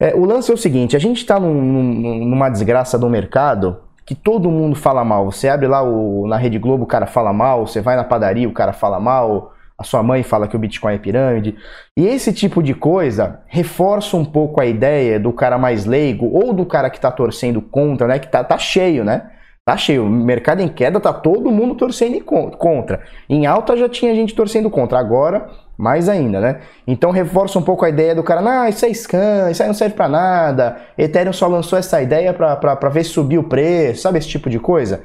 É, 0.00 0.14
o 0.14 0.24
lance 0.24 0.50
é 0.50 0.54
o 0.54 0.58
seguinte: 0.58 0.96
a 0.96 0.98
gente 0.98 1.18
está 1.18 1.38
num, 1.38 2.24
numa 2.24 2.48
desgraça 2.48 2.98
do 2.98 3.08
mercado 3.08 3.87
que 4.08 4.14
todo 4.14 4.50
mundo 4.50 4.74
fala 4.74 5.04
mal. 5.04 5.30
Você 5.30 5.50
abre 5.50 5.66
lá 5.66 5.82
o, 5.82 6.26
na 6.26 6.38
Rede 6.38 6.58
Globo, 6.58 6.84
o 6.84 6.86
cara 6.86 7.06
fala 7.06 7.30
mal, 7.30 7.66
você 7.66 7.82
vai 7.82 7.94
na 7.94 8.02
padaria, 8.02 8.48
o 8.48 8.52
cara 8.54 8.72
fala 8.72 8.98
mal, 8.98 9.52
a 9.76 9.84
sua 9.84 10.02
mãe 10.02 10.22
fala 10.22 10.48
que 10.48 10.56
o 10.56 10.58
Bitcoin 10.58 10.94
é 10.94 10.98
pirâmide. 10.98 11.54
E 11.94 12.06
esse 12.06 12.32
tipo 12.32 12.62
de 12.62 12.72
coisa 12.72 13.42
reforça 13.48 14.16
um 14.16 14.24
pouco 14.24 14.62
a 14.62 14.64
ideia 14.64 15.20
do 15.20 15.30
cara 15.30 15.58
mais 15.58 15.84
leigo 15.84 16.24
ou 16.24 16.54
do 16.54 16.64
cara 16.64 16.88
que 16.88 16.96
está 16.96 17.10
torcendo 17.10 17.60
contra, 17.60 18.06
né? 18.06 18.18
Que 18.18 18.28
tá, 18.28 18.42
tá 18.42 18.56
cheio, 18.56 19.04
né? 19.04 19.28
Tá 19.68 19.76
cheio. 19.76 20.06
O 20.06 20.08
mercado 20.08 20.62
em 20.62 20.68
queda 20.68 20.98
tá 20.98 21.12
todo 21.12 21.50
mundo 21.50 21.74
torcendo 21.74 22.18
contra. 22.24 23.02
Em 23.28 23.44
alta 23.44 23.76
já 23.76 23.86
tinha 23.86 24.14
gente 24.14 24.34
torcendo 24.34 24.70
contra. 24.70 24.98
Agora 24.98 25.50
mais 25.76 26.08
ainda, 26.08 26.40
né? 26.40 26.62
Então 26.86 27.10
reforça 27.10 27.58
um 27.58 27.62
pouco 27.62 27.84
a 27.84 27.90
ideia 27.90 28.14
do 28.14 28.22
cara, 28.22 28.62
ah, 28.62 28.68
isso 28.70 28.86
é 28.86 28.94
scam, 28.94 29.50
isso 29.50 29.62
aí 29.62 29.68
não 29.68 29.74
serve 29.74 29.94
para 29.94 30.08
nada, 30.08 30.78
Ethereum 30.96 31.32
só 31.34 31.46
lançou 31.46 31.78
essa 31.78 32.02
ideia 32.02 32.32
para 32.32 32.88
ver 32.88 33.04
se 33.04 33.10
subir 33.10 33.38
o 33.38 33.44
preço, 33.44 34.00
sabe 34.00 34.18
esse 34.18 34.26
tipo 34.26 34.48
de 34.48 34.58
coisa? 34.58 35.04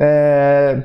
É... 0.00 0.84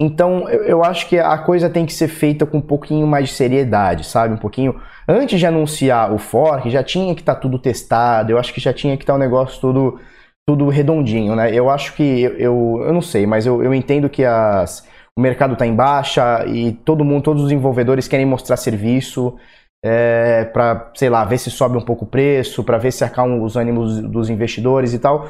Então 0.00 0.48
eu, 0.50 0.64
eu, 0.64 0.84
acho 0.84 1.08
que 1.08 1.20
a 1.20 1.38
coisa 1.38 1.70
tem 1.70 1.86
que 1.86 1.94
ser 1.94 2.08
feita 2.08 2.44
com 2.44 2.58
um 2.58 2.60
pouquinho 2.60 3.06
mais 3.06 3.28
de 3.28 3.34
seriedade, 3.36 4.04
sabe? 4.04 4.34
Um 4.34 4.38
pouquinho. 4.38 4.80
Antes 5.08 5.38
de 5.38 5.46
anunciar 5.46 6.12
o 6.12 6.18
fork, 6.18 6.68
já 6.68 6.82
tinha 6.82 7.14
que 7.14 7.22
estar 7.22 7.36
tá 7.36 7.40
tudo 7.40 7.56
testado, 7.56 8.32
eu 8.32 8.38
acho 8.38 8.52
que 8.52 8.60
já 8.60 8.72
tinha 8.72 8.96
que 8.96 9.04
estar 9.04 9.12
tá 9.12 9.16
o 9.16 9.20
um 9.20 9.24
negócio 9.24 9.60
tudo, 9.60 10.00
tudo 10.46 10.68
redondinho, 10.68 11.36
né? 11.36 11.54
Eu 11.54 11.70
acho 11.70 11.94
que, 11.94 12.22
eu, 12.38 12.82
eu 12.84 12.92
não 12.92 13.02
sei, 13.02 13.26
mas 13.26 13.46
eu, 13.46 13.62
eu 13.62 13.72
entendo 13.72 14.08
que 14.08 14.24
as 14.24 14.86
o 15.16 15.20
mercado 15.20 15.52
está 15.52 15.66
em 15.66 15.74
baixa 15.74 16.44
e 16.46 16.72
todo 16.72 17.04
mundo, 17.04 17.22
todos 17.22 17.42
os 17.42 17.48
desenvolvedores 17.48 18.08
querem 18.08 18.24
mostrar 18.24 18.56
serviço 18.56 19.36
é, 19.84 20.44
para, 20.46 20.90
sei 20.94 21.10
lá, 21.10 21.24
ver 21.24 21.38
se 21.38 21.50
sobe 21.50 21.76
um 21.76 21.82
pouco 21.82 22.04
o 22.04 22.08
preço, 22.08 22.64
para 22.64 22.78
ver 22.78 22.92
se 22.92 23.04
acalma 23.04 23.36
os 23.42 23.56
ânimos 23.56 24.00
dos 24.00 24.30
investidores 24.30 24.94
e 24.94 24.98
tal. 24.98 25.28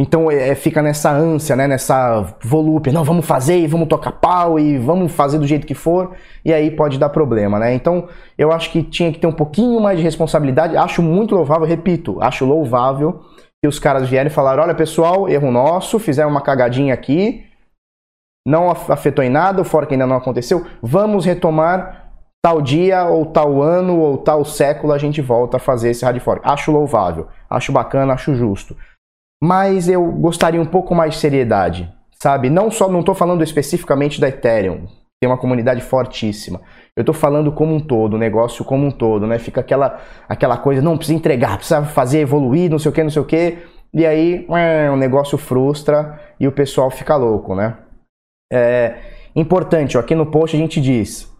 Então 0.00 0.30
é, 0.30 0.54
fica 0.54 0.80
nessa 0.80 1.10
ânsia, 1.10 1.56
né, 1.56 1.66
nessa 1.66 2.36
volúpia, 2.40 2.92
não, 2.92 3.02
vamos 3.02 3.26
fazer 3.26 3.58
e 3.58 3.66
vamos 3.66 3.88
tocar 3.88 4.12
pau 4.12 4.58
e 4.58 4.78
vamos 4.78 5.10
fazer 5.10 5.38
do 5.38 5.46
jeito 5.46 5.66
que 5.66 5.74
for, 5.74 6.14
e 6.44 6.52
aí 6.52 6.70
pode 6.70 6.98
dar 6.98 7.08
problema, 7.08 7.58
né? 7.58 7.74
Então 7.74 8.08
eu 8.38 8.52
acho 8.52 8.70
que 8.70 8.80
tinha 8.84 9.12
que 9.12 9.18
ter 9.18 9.26
um 9.26 9.32
pouquinho 9.32 9.80
mais 9.80 9.98
de 9.98 10.04
responsabilidade, 10.04 10.76
acho 10.76 11.02
muito 11.02 11.34
louvável, 11.34 11.66
repito, 11.66 12.16
acho 12.20 12.44
louvável 12.44 13.22
que 13.62 13.68
os 13.68 13.78
caras 13.78 14.08
vierem 14.08 14.30
e 14.30 14.34
falaram, 14.34 14.62
olha 14.62 14.74
pessoal, 14.74 15.28
erro 15.28 15.50
nosso, 15.50 15.98
fizeram 15.98 16.30
uma 16.30 16.40
cagadinha 16.40 16.94
aqui, 16.94 17.46
não 18.46 18.70
afetou 18.70 19.24
em 19.24 19.28
nada, 19.28 19.60
o 19.60 19.64
fork 19.64 19.92
ainda 19.92 20.06
não 20.06 20.16
aconteceu, 20.16 20.66
vamos 20.82 21.24
retomar 21.24 22.08
tal 22.42 22.62
dia 22.62 23.04
ou 23.04 23.26
tal 23.26 23.60
ano 23.60 23.98
ou 23.98 24.18
tal 24.18 24.44
século 24.44 24.92
a 24.92 24.98
gente 24.98 25.20
volta 25.20 25.56
a 25.56 25.60
fazer 25.60 25.90
esse 25.90 26.04
hard 26.04 26.20
fork. 26.20 26.40
Acho 26.44 26.70
louvável, 26.70 27.28
acho 27.50 27.72
bacana, 27.72 28.14
acho 28.14 28.34
justo. 28.34 28.76
Mas 29.42 29.88
eu 29.88 30.10
gostaria 30.12 30.60
um 30.60 30.66
pouco 30.66 30.94
mais 30.94 31.14
de 31.14 31.20
seriedade, 31.20 31.92
sabe? 32.12 32.48
Não 32.48 32.70
só 32.70 32.88
não 32.88 33.00
estou 33.00 33.14
falando 33.14 33.42
especificamente 33.42 34.20
da 34.20 34.28
Ethereum, 34.28 34.86
tem 35.20 35.28
uma 35.28 35.38
comunidade 35.38 35.80
fortíssima. 35.80 36.60
Eu 36.98 37.02
estou 37.02 37.14
falando 37.14 37.52
como 37.52 37.72
um 37.72 37.78
todo, 37.78 38.14
o 38.14 38.18
negócio 38.18 38.64
como 38.64 38.84
um 38.84 38.90
todo, 38.90 39.24
né? 39.24 39.38
Fica 39.38 39.60
aquela 39.60 40.00
aquela 40.28 40.56
coisa, 40.56 40.82
não 40.82 40.96
precisa 40.96 41.16
entregar, 41.16 41.56
precisa 41.56 41.84
fazer 41.84 42.18
evoluir, 42.18 42.68
não 42.68 42.76
sei 42.76 42.90
o 42.90 42.92
que, 42.92 43.04
não 43.04 43.10
sei 43.10 43.22
o 43.22 43.24
que, 43.24 43.58
e 43.94 44.04
aí 44.04 44.44
o 44.92 44.96
negócio 44.96 45.38
frustra 45.38 46.18
e 46.40 46.48
o 46.48 46.50
pessoal 46.50 46.90
fica 46.90 47.14
louco, 47.14 47.54
né? 47.54 47.76
É 48.52 48.96
importante, 49.36 49.96
ó, 49.96 50.00
aqui 50.00 50.16
no 50.16 50.26
post 50.26 50.56
a 50.56 50.58
gente 50.58 50.80
diz 50.80 51.32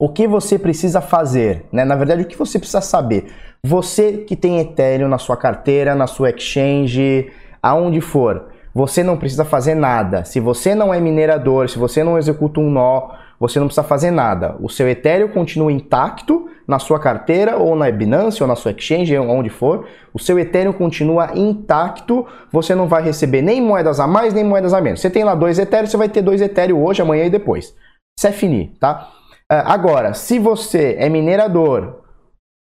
o 0.00 0.08
que 0.08 0.26
você 0.26 0.58
precisa 0.58 1.00
fazer, 1.00 1.66
né? 1.70 1.84
Na 1.84 1.94
verdade, 1.94 2.22
o 2.22 2.26
que 2.26 2.36
você 2.36 2.58
precisa 2.58 2.80
saber. 2.80 3.32
Você 3.62 4.24
que 4.24 4.34
tem 4.34 4.58
Ethereum 4.58 5.06
na 5.06 5.18
sua 5.18 5.36
carteira, 5.36 5.94
na 5.94 6.08
sua 6.08 6.30
exchange, 6.30 7.30
aonde 7.62 8.00
for, 8.00 8.48
você 8.74 9.04
não 9.04 9.16
precisa 9.16 9.44
fazer 9.44 9.76
nada. 9.76 10.24
Se 10.24 10.40
você 10.40 10.74
não 10.74 10.92
é 10.92 10.98
minerador, 10.98 11.68
se 11.68 11.78
você 11.78 12.02
não 12.02 12.18
executa 12.18 12.58
um 12.58 12.68
nó, 12.68 13.10
você 13.40 13.58
não 13.58 13.68
precisa 13.68 13.86
fazer 13.86 14.10
nada. 14.10 14.54
O 14.60 14.68
seu 14.68 14.86
Ethereum 14.86 15.28
continua 15.28 15.72
intacto 15.72 16.50
na 16.68 16.78
sua 16.78 17.00
carteira 17.00 17.56
ou 17.56 17.74
na 17.74 17.90
Binance 17.90 18.42
ou 18.42 18.46
na 18.46 18.54
sua 18.54 18.72
exchange, 18.72 19.16
onde 19.16 19.48
for. 19.48 19.88
O 20.12 20.18
seu 20.18 20.38
Ethereum 20.38 20.74
continua 20.74 21.30
intacto. 21.34 22.26
Você 22.52 22.74
não 22.74 22.86
vai 22.86 23.02
receber 23.02 23.40
nem 23.40 23.62
moedas 23.62 23.98
a 23.98 24.06
mais 24.06 24.34
nem 24.34 24.44
moedas 24.44 24.74
a 24.74 24.80
menos. 24.82 25.00
Você 25.00 25.08
tem 25.08 25.24
lá 25.24 25.34
dois 25.34 25.58
Ethereum, 25.58 25.86
você 25.86 25.96
vai 25.96 26.10
ter 26.10 26.20
dois 26.20 26.42
Ethereum 26.42 26.84
hoje, 26.84 27.00
amanhã 27.00 27.24
e 27.24 27.30
depois. 27.30 27.74
Isso 28.18 28.26
é 28.26 28.32
fini, 28.32 28.76
tá? 28.78 29.08
Ah, 29.50 29.72
agora, 29.72 30.12
se 30.12 30.38
você 30.38 30.96
é 30.98 31.08
minerador, 31.08 32.02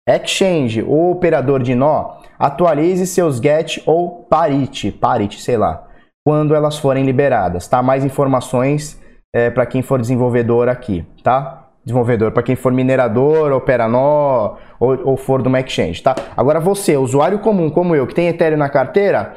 exchange 0.07 0.81
ou 0.81 1.11
operador 1.11 1.61
de 1.61 1.75
nó, 1.75 2.19
atualize 2.39 3.05
seus 3.05 3.41
GET 3.41 3.83
ou 3.85 4.23
Parity, 4.29 4.91
Parity, 4.91 5.41
sei 5.41 5.57
lá, 5.57 5.85
quando 6.25 6.55
elas 6.55 6.77
forem 6.77 7.03
liberadas, 7.03 7.67
tá? 7.67 7.83
Mais 7.83 8.05
informações 8.05 8.97
é, 9.33 9.49
para 9.49 9.65
quem 9.65 9.81
for 9.81 9.99
desenvolvedor 9.99 10.67
aqui, 10.67 11.05
tá? 11.23 11.67
Desenvolvedor, 11.85 12.31
para 12.31 12.43
quem 12.43 12.55
for 12.55 12.71
minerador, 12.71 13.51
opera 13.51 13.87
nó 13.87 14.55
ou, 14.79 15.09
ou 15.09 15.17
for 15.17 15.41
do 15.41 15.55
exchange, 15.57 16.03
tá? 16.03 16.15
Agora 16.35 16.59
você, 16.59 16.97
usuário 16.97 17.39
comum 17.39 17.69
como 17.69 17.95
eu, 17.95 18.05
que 18.05 18.13
tem 18.13 18.27
Ethereum 18.27 18.57
na 18.57 18.69
carteira, 18.69 19.35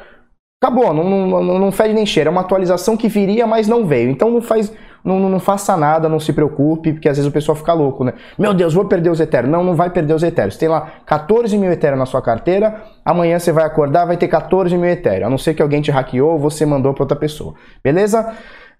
acabou, 0.63 0.93
não, 0.93 1.03
não, 1.03 1.43
não, 1.43 1.59
não 1.59 1.71
fede 1.71 1.93
nem 1.93 2.05
cheira. 2.05 2.29
É 2.29 2.31
uma 2.31 2.41
atualização 2.41 2.95
que 2.95 3.09
viria, 3.09 3.45
mas 3.45 3.67
não 3.67 3.85
veio. 3.85 4.09
Então 4.09 4.31
não 4.31 4.41
faz, 4.41 4.71
não, 5.03 5.19
não, 5.19 5.39
faça 5.39 5.75
nada, 5.75 6.07
não 6.07 6.19
se 6.19 6.31
preocupe, 6.31 6.93
porque 6.93 7.09
às 7.09 7.17
vezes 7.17 7.29
o 7.29 7.33
pessoal 7.33 7.55
fica 7.55 7.73
louco, 7.73 8.03
né? 8.03 8.13
Meu 8.37 8.53
Deus, 8.53 8.73
vou 8.73 8.85
perder 8.85 9.09
os 9.09 9.19
Ethereum. 9.19 9.49
Não, 9.49 9.63
não 9.63 9.75
vai 9.75 9.89
perder 9.89 10.13
os 10.13 10.23
Ethereum. 10.23 10.51
Você 10.51 10.59
tem 10.59 10.69
lá 10.69 10.89
14 11.05 11.57
mil 11.57 11.71
Ethereum 11.71 11.97
na 11.97 12.05
sua 12.05 12.21
carteira, 12.21 12.81
amanhã 13.03 13.39
você 13.39 13.51
vai 13.51 13.65
acordar, 13.65 14.05
vai 14.05 14.15
ter 14.15 14.29
14 14.29 14.75
mil 14.77 14.89
Ethereum. 14.89 15.27
A 15.27 15.29
não 15.29 15.37
ser 15.37 15.53
que 15.53 15.61
alguém 15.61 15.81
te 15.81 15.91
hackeou 15.91 16.31
ou 16.31 16.39
você 16.39 16.65
mandou 16.65 16.93
para 16.93 17.03
outra 17.03 17.17
pessoa. 17.17 17.55
Beleza? 17.83 18.33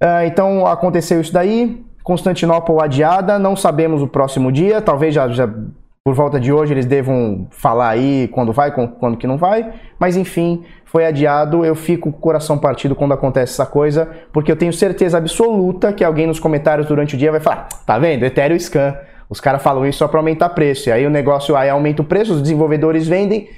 Uh, 0.03 0.25
então 0.25 0.67
aconteceu 0.67 1.21
isso 1.21 1.31
daí. 1.31 1.81
Constantinopla 2.03 2.83
adiada, 2.83 3.39
não 3.39 3.55
sabemos 3.55 4.01
o 4.01 4.07
próximo 4.07 4.51
dia, 4.51 4.81
talvez 4.81 5.15
já, 5.15 5.29
já 5.29 5.47
por 6.03 6.13
volta 6.13 6.37
de 6.37 6.51
hoje 6.51 6.73
eles 6.73 6.85
devam 6.85 7.47
falar 7.49 7.87
aí 7.87 8.27
quando 8.33 8.51
vai, 8.51 8.71
quando 8.71 9.15
que 9.15 9.25
não 9.25 9.37
vai, 9.37 9.71
mas 9.97 10.17
enfim, 10.17 10.65
foi 10.83 11.05
adiado. 11.05 11.63
Eu 11.63 11.75
fico 11.75 12.11
com 12.11 12.17
o 12.17 12.21
coração 12.21 12.57
partido 12.57 12.93
quando 12.93 13.13
acontece 13.13 13.53
essa 13.53 13.65
coisa, 13.65 14.09
porque 14.33 14.51
eu 14.51 14.57
tenho 14.57 14.73
certeza 14.73 15.17
absoluta 15.17 15.93
que 15.93 16.03
alguém 16.03 16.27
nos 16.27 16.41
comentários 16.41 16.87
durante 16.87 17.15
o 17.15 17.17
dia 17.17 17.31
vai 17.31 17.39
falar: 17.39 17.69
tá 17.85 17.97
vendo? 17.97 18.25
Ethereum 18.25 18.59
Scan. 18.59 18.97
Os 19.29 19.39
caras 19.39 19.63
falam 19.63 19.85
isso 19.85 19.99
só 19.99 20.07
para 20.09 20.19
aumentar 20.19 20.49
preço. 20.49 20.89
E 20.89 20.91
aí 20.91 21.07
o 21.07 21.09
negócio 21.09 21.55
aí 21.55 21.69
aumenta 21.69 22.01
o 22.01 22.05
preço, 22.05 22.33
os 22.33 22.41
desenvolvedores 22.41 23.07
vendem, 23.07 23.49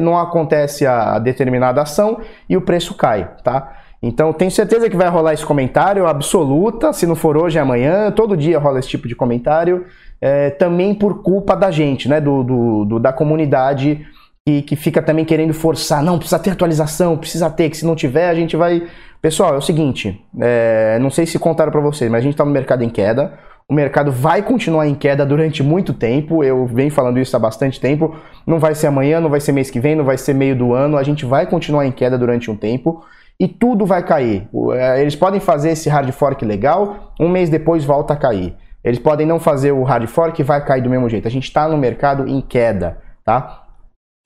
não 0.00 0.16
acontece 0.16 0.86
a 0.86 1.18
determinada 1.18 1.82
ação 1.82 2.20
e 2.48 2.56
o 2.56 2.62
preço 2.62 2.94
cai, 2.94 3.28
tá? 3.42 3.72
Então, 4.02 4.32
tenho 4.32 4.50
certeza 4.50 4.88
que 4.88 4.96
vai 4.96 5.08
rolar 5.08 5.34
esse 5.34 5.44
comentário, 5.44 6.06
absoluta. 6.06 6.92
Se 6.92 7.06
não 7.06 7.16
for 7.16 7.36
hoje, 7.36 7.58
é 7.58 7.60
amanhã. 7.60 8.10
Todo 8.12 8.36
dia 8.36 8.58
rola 8.58 8.78
esse 8.78 8.88
tipo 8.88 9.08
de 9.08 9.14
comentário. 9.14 9.86
É, 10.20 10.50
também 10.50 10.94
por 10.94 11.22
culpa 11.22 11.56
da 11.56 11.70
gente, 11.70 12.08
né? 12.08 12.20
Do, 12.20 12.42
do, 12.42 12.84
do, 12.84 12.98
da 13.00 13.12
comunidade 13.12 14.06
que, 14.46 14.62
que 14.62 14.76
fica 14.76 15.02
também 15.02 15.24
querendo 15.24 15.52
forçar. 15.52 16.02
Não, 16.02 16.16
precisa 16.16 16.38
ter 16.38 16.50
atualização, 16.50 17.16
precisa 17.16 17.50
ter, 17.50 17.70
que 17.70 17.76
se 17.76 17.84
não 17.84 17.96
tiver, 17.96 18.28
a 18.28 18.34
gente 18.34 18.56
vai. 18.56 18.86
Pessoal, 19.20 19.54
é 19.54 19.58
o 19.58 19.60
seguinte: 19.60 20.24
é, 20.40 20.98
não 21.00 21.10
sei 21.10 21.26
se 21.26 21.38
contaram 21.38 21.72
para 21.72 21.80
vocês, 21.80 22.10
mas 22.10 22.20
a 22.20 22.22
gente 22.22 22.34
está 22.34 22.44
no 22.44 22.52
mercado 22.52 22.84
em 22.84 22.88
queda. 22.88 23.32
O 23.68 23.74
mercado 23.74 24.10
vai 24.10 24.40
continuar 24.40 24.86
em 24.86 24.94
queda 24.94 25.26
durante 25.26 25.62
muito 25.62 25.92
tempo. 25.92 26.42
Eu 26.42 26.66
venho 26.66 26.90
falando 26.90 27.18
isso 27.18 27.36
há 27.36 27.38
bastante 27.38 27.78
tempo. 27.78 28.16
Não 28.46 28.58
vai 28.58 28.74
ser 28.74 28.86
amanhã, 28.86 29.20
não 29.20 29.28
vai 29.28 29.40
ser 29.40 29.52
mês 29.52 29.70
que 29.70 29.78
vem, 29.78 29.94
não 29.94 30.04
vai 30.04 30.16
ser 30.16 30.32
meio 30.32 30.56
do 30.56 30.72
ano. 30.72 30.96
A 30.96 31.02
gente 31.02 31.26
vai 31.26 31.44
continuar 31.46 31.84
em 31.84 31.92
queda 31.92 32.16
durante 32.16 32.50
um 32.50 32.56
tempo 32.56 33.04
e 33.40 33.46
tudo 33.46 33.86
vai 33.86 34.02
cair. 34.02 34.48
É, 34.72 35.00
eles 35.00 35.14
podem 35.14 35.40
fazer 35.40 35.70
esse 35.70 35.88
hard 35.88 36.10
fork 36.12 36.44
legal, 36.44 37.12
um 37.20 37.28
mês 37.28 37.48
depois 37.48 37.84
volta 37.84 38.14
a 38.14 38.16
cair. 38.16 38.56
Eles 38.82 38.98
podem 38.98 39.26
não 39.26 39.38
fazer 39.38 39.72
o 39.72 39.82
hard 39.82 40.06
fork 40.08 40.40
e 40.40 40.44
vai 40.44 40.64
cair 40.64 40.82
do 40.82 40.90
mesmo 40.90 41.08
jeito. 41.08 41.28
A 41.28 41.30
gente 41.30 41.44
está 41.44 41.68
no 41.68 41.76
mercado 41.76 42.26
em 42.26 42.40
queda, 42.40 42.98
tá? 43.24 43.64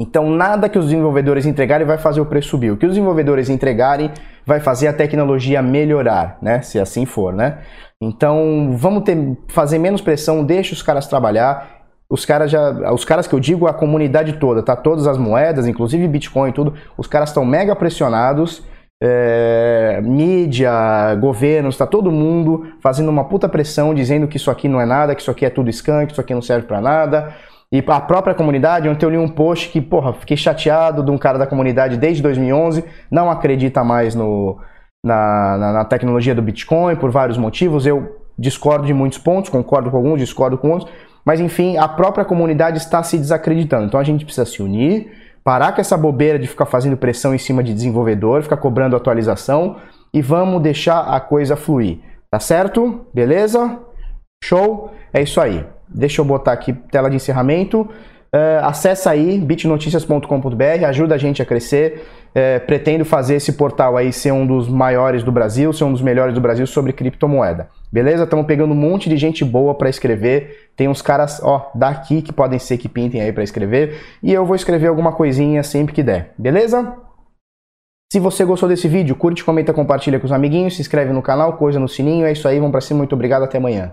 Então 0.01 0.31
nada 0.31 0.69
que 0.69 0.79
os 0.79 0.87
desenvolvedores 0.87 1.47
entregarem 1.47 1.87
vai 1.87 1.99
fazer 1.99 2.21
o 2.21 2.27
preço 2.27 2.49
subir. 2.49 2.71
O 2.71 2.77
que 2.77 2.87
os 2.87 2.93
desenvolvedores 2.93 3.49
entregarem 3.49 4.11
vai 4.45 4.61
fazer 4.61 4.89
a 4.89 4.93
tecnologia 4.93 5.63
melhorar, 5.63 6.39
né? 6.41 6.63
Se 6.63 6.79
assim 6.79 7.05
for, 7.05 7.33
né? 7.33 7.59
Então 8.01 8.75
vamos 8.77 9.05
ter, 9.05 9.17
fazer 9.49 9.79
menos 9.79 10.01
pressão, 10.01 10.45
deixa 10.45 10.73
os 10.73 10.83
caras 10.83 11.07
trabalhar. 11.07 11.83
Os 12.11 12.27
caras 12.27 12.51
já, 12.51 12.93
os 12.93 13.05
caras 13.07 13.27
que 13.27 13.35
eu 13.35 13.41
digo, 13.41 13.67
a 13.67 13.73
comunidade 13.73 14.35
toda, 14.35 14.63
tá? 14.63 14.77
Todas 14.77 15.07
as 15.07 15.17
moedas, 15.17 15.67
inclusive 15.67 16.07
Bitcoin 16.09 16.51
e 16.51 16.53
tudo, 16.53 16.75
os 16.97 17.07
caras 17.07 17.31
estão 17.31 17.45
mega 17.45 17.75
pressionados 17.75 18.63
é, 19.05 20.01
mídia, 20.01 20.71
governos, 21.17 21.75
está 21.75 21.85
todo 21.85 22.13
mundo 22.13 22.73
fazendo 22.81 23.09
uma 23.09 23.25
puta 23.25 23.49
pressão 23.49 23.93
dizendo 23.93 24.29
que 24.29 24.37
isso 24.37 24.49
aqui 24.49 24.69
não 24.69 24.81
é 24.81 24.87
nada, 24.87 25.13
que 25.13 25.21
isso 25.21 25.31
aqui 25.31 25.45
é 25.45 25.51
tudo 25.51 25.69
skunk, 25.71 26.07
que 26.07 26.13
isso 26.13 26.21
aqui 26.21 26.33
não 26.33 26.41
serve 26.41 26.69
para 26.69 26.81
nada. 26.81 27.35
E 27.73 27.83
a 27.85 28.01
própria 28.01 28.33
comunidade, 28.33 28.89
ontem 28.89 29.05
eu 29.05 29.11
li 29.11 29.19
um 29.19 29.29
post 29.29 29.71
que, 29.71 29.81
porra, 29.81 30.13
fiquei 30.13 30.37
chateado 30.37 31.03
de 31.03 31.11
um 31.11 31.19
cara 31.19 31.37
da 31.37 31.49
comunidade 31.49 31.97
desde 31.97 32.23
2011, 32.23 32.85
não 33.11 33.29
acredita 33.29 33.83
mais 33.83 34.15
no, 34.15 34.61
na, 35.05 35.59
na, 35.59 35.73
na 35.73 35.85
tecnologia 35.85 36.35
do 36.35 36.43
Bitcoin 36.43 36.95
por 36.95 37.11
vários 37.11 37.37
motivos. 37.37 37.85
Eu 37.85 38.21
discordo 38.39 38.87
de 38.87 38.95
muitos 38.95 39.19
pontos, 39.19 39.51
concordo 39.51 39.91
com 39.91 39.97
alguns, 39.97 40.21
discordo 40.21 40.57
com 40.57 40.71
outros, 40.71 40.89
mas 41.25 41.41
enfim, 41.41 41.77
a 41.77 41.89
própria 41.89 42.25
comunidade 42.25 42.79
está 42.79 43.03
se 43.03 43.19
desacreditando. 43.19 43.87
Então 43.87 43.99
a 43.99 44.05
gente 44.05 44.25
precisa 44.25 44.47
se 44.47 44.63
unir, 44.63 45.11
parar 45.45 45.73
com 45.73 45.81
essa 45.81 45.97
bobeira 45.97 46.39
de 46.39 46.47
ficar 46.47 46.67
fazendo 46.67 46.97
pressão 46.97 47.35
em 47.35 47.39
cima 47.39 47.63
de 47.63 47.75
desenvolvedor, 47.75 48.43
ficar 48.43 48.57
cobrando 48.57 48.97
atualização 48.97 49.77
e 50.13 50.21
vamos 50.23 50.63
deixar 50.63 51.01
a 51.01 51.21
coisa 51.21 51.57
fluir. 51.57 51.99
Tá 52.31 52.41
certo? 52.41 53.07
Beleza? 53.13 53.79
Show? 54.43 54.93
É 55.13 55.23
isso 55.23 55.41
aí. 55.41 55.67
Deixa 55.89 56.21
eu 56.21 56.25
botar 56.25 56.53
aqui 56.53 56.73
tela 56.73 57.11
de 57.11 57.17
encerramento. 57.17 57.89
Uh, 58.35 58.65
acessa 58.65 59.11
aí 59.11 59.39
bitnoticias.com.br, 59.39 60.85
ajuda 60.89 61.15
a 61.15 61.19
gente 61.19 61.43
a 61.43 61.45
crescer. 61.45 62.07
Uh, 62.31 62.65
pretendo 62.67 63.05
fazer 63.05 63.35
esse 63.35 63.53
portal 63.53 63.95
aí 63.95 64.11
ser 64.11 64.33
um 64.33 64.47
dos 64.47 64.67
maiores 64.69 65.23
do 65.23 65.31
Brasil, 65.31 65.71
ser 65.71 65.85
um 65.85 65.93
dos 65.93 66.01
melhores 66.01 66.35
do 66.35 66.41
Brasil 66.41 66.67
sobre 66.67 66.95
criptomoeda. 66.95 67.69
Beleza? 67.93 68.25
Estamos 68.25 68.47
pegando 68.47 68.73
um 68.73 68.77
monte 68.77 69.11
de 69.11 69.19
gente 69.19 69.45
boa 69.45 69.75
para 69.75 69.91
escrever. 69.91 70.71
Tem 70.75 70.89
uns 70.89 71.03
caras, 71.03 71.43
ó, 71.43 71.71
daqui 71.75 72.23
que 72.23 72.33
podem 72.33 72.59
ser 72.59 72.79
que 72.79 72.89
pintem 72.89 73.21
aí 73.21 73.33
para 73.35 73.45
escrever. 73.45 74.01
E 74.23 74.33
eu 74.33 74.47
vou 74.47 74.57
escrever 74.57 74.87
alguma 74.87 75.13
coisinha 75.13 75.63
sempre 75.63 75.95
que 75.95 76.03
der. 76.03 76.33
Beleza? 76.39 76.97
Se 78.11 78.19
você 78.19 78.47
gostou 78.47 78.67
desse 78.67 78.89
vídeo, 78.89 79.15
curte, 79.15 79.45
comenta, 79.45 79.75
compartilha 79.75 80.19
com 80.19 80.25
os 80.25 80.33
amiguinhos, 80.33 80.77
se 80.77 80.81
inscreve 80.81 81.13
no 81.13 81.21
canal, 81.21 81.59
coisa 81.59 81.79
no 81.79 81.89
sininho. 81.89 82.25
É 82.25 82.33
isso 82.33 82.49
aí, 82.49 82.57
vamos 82.57 82.73
para 82.73 82.81
cima. 82.81 82.99
Muito 82.99 83.15
obrigado, 83.15 83.43
até 83.43 83.59
amanhã. 83.59 83.93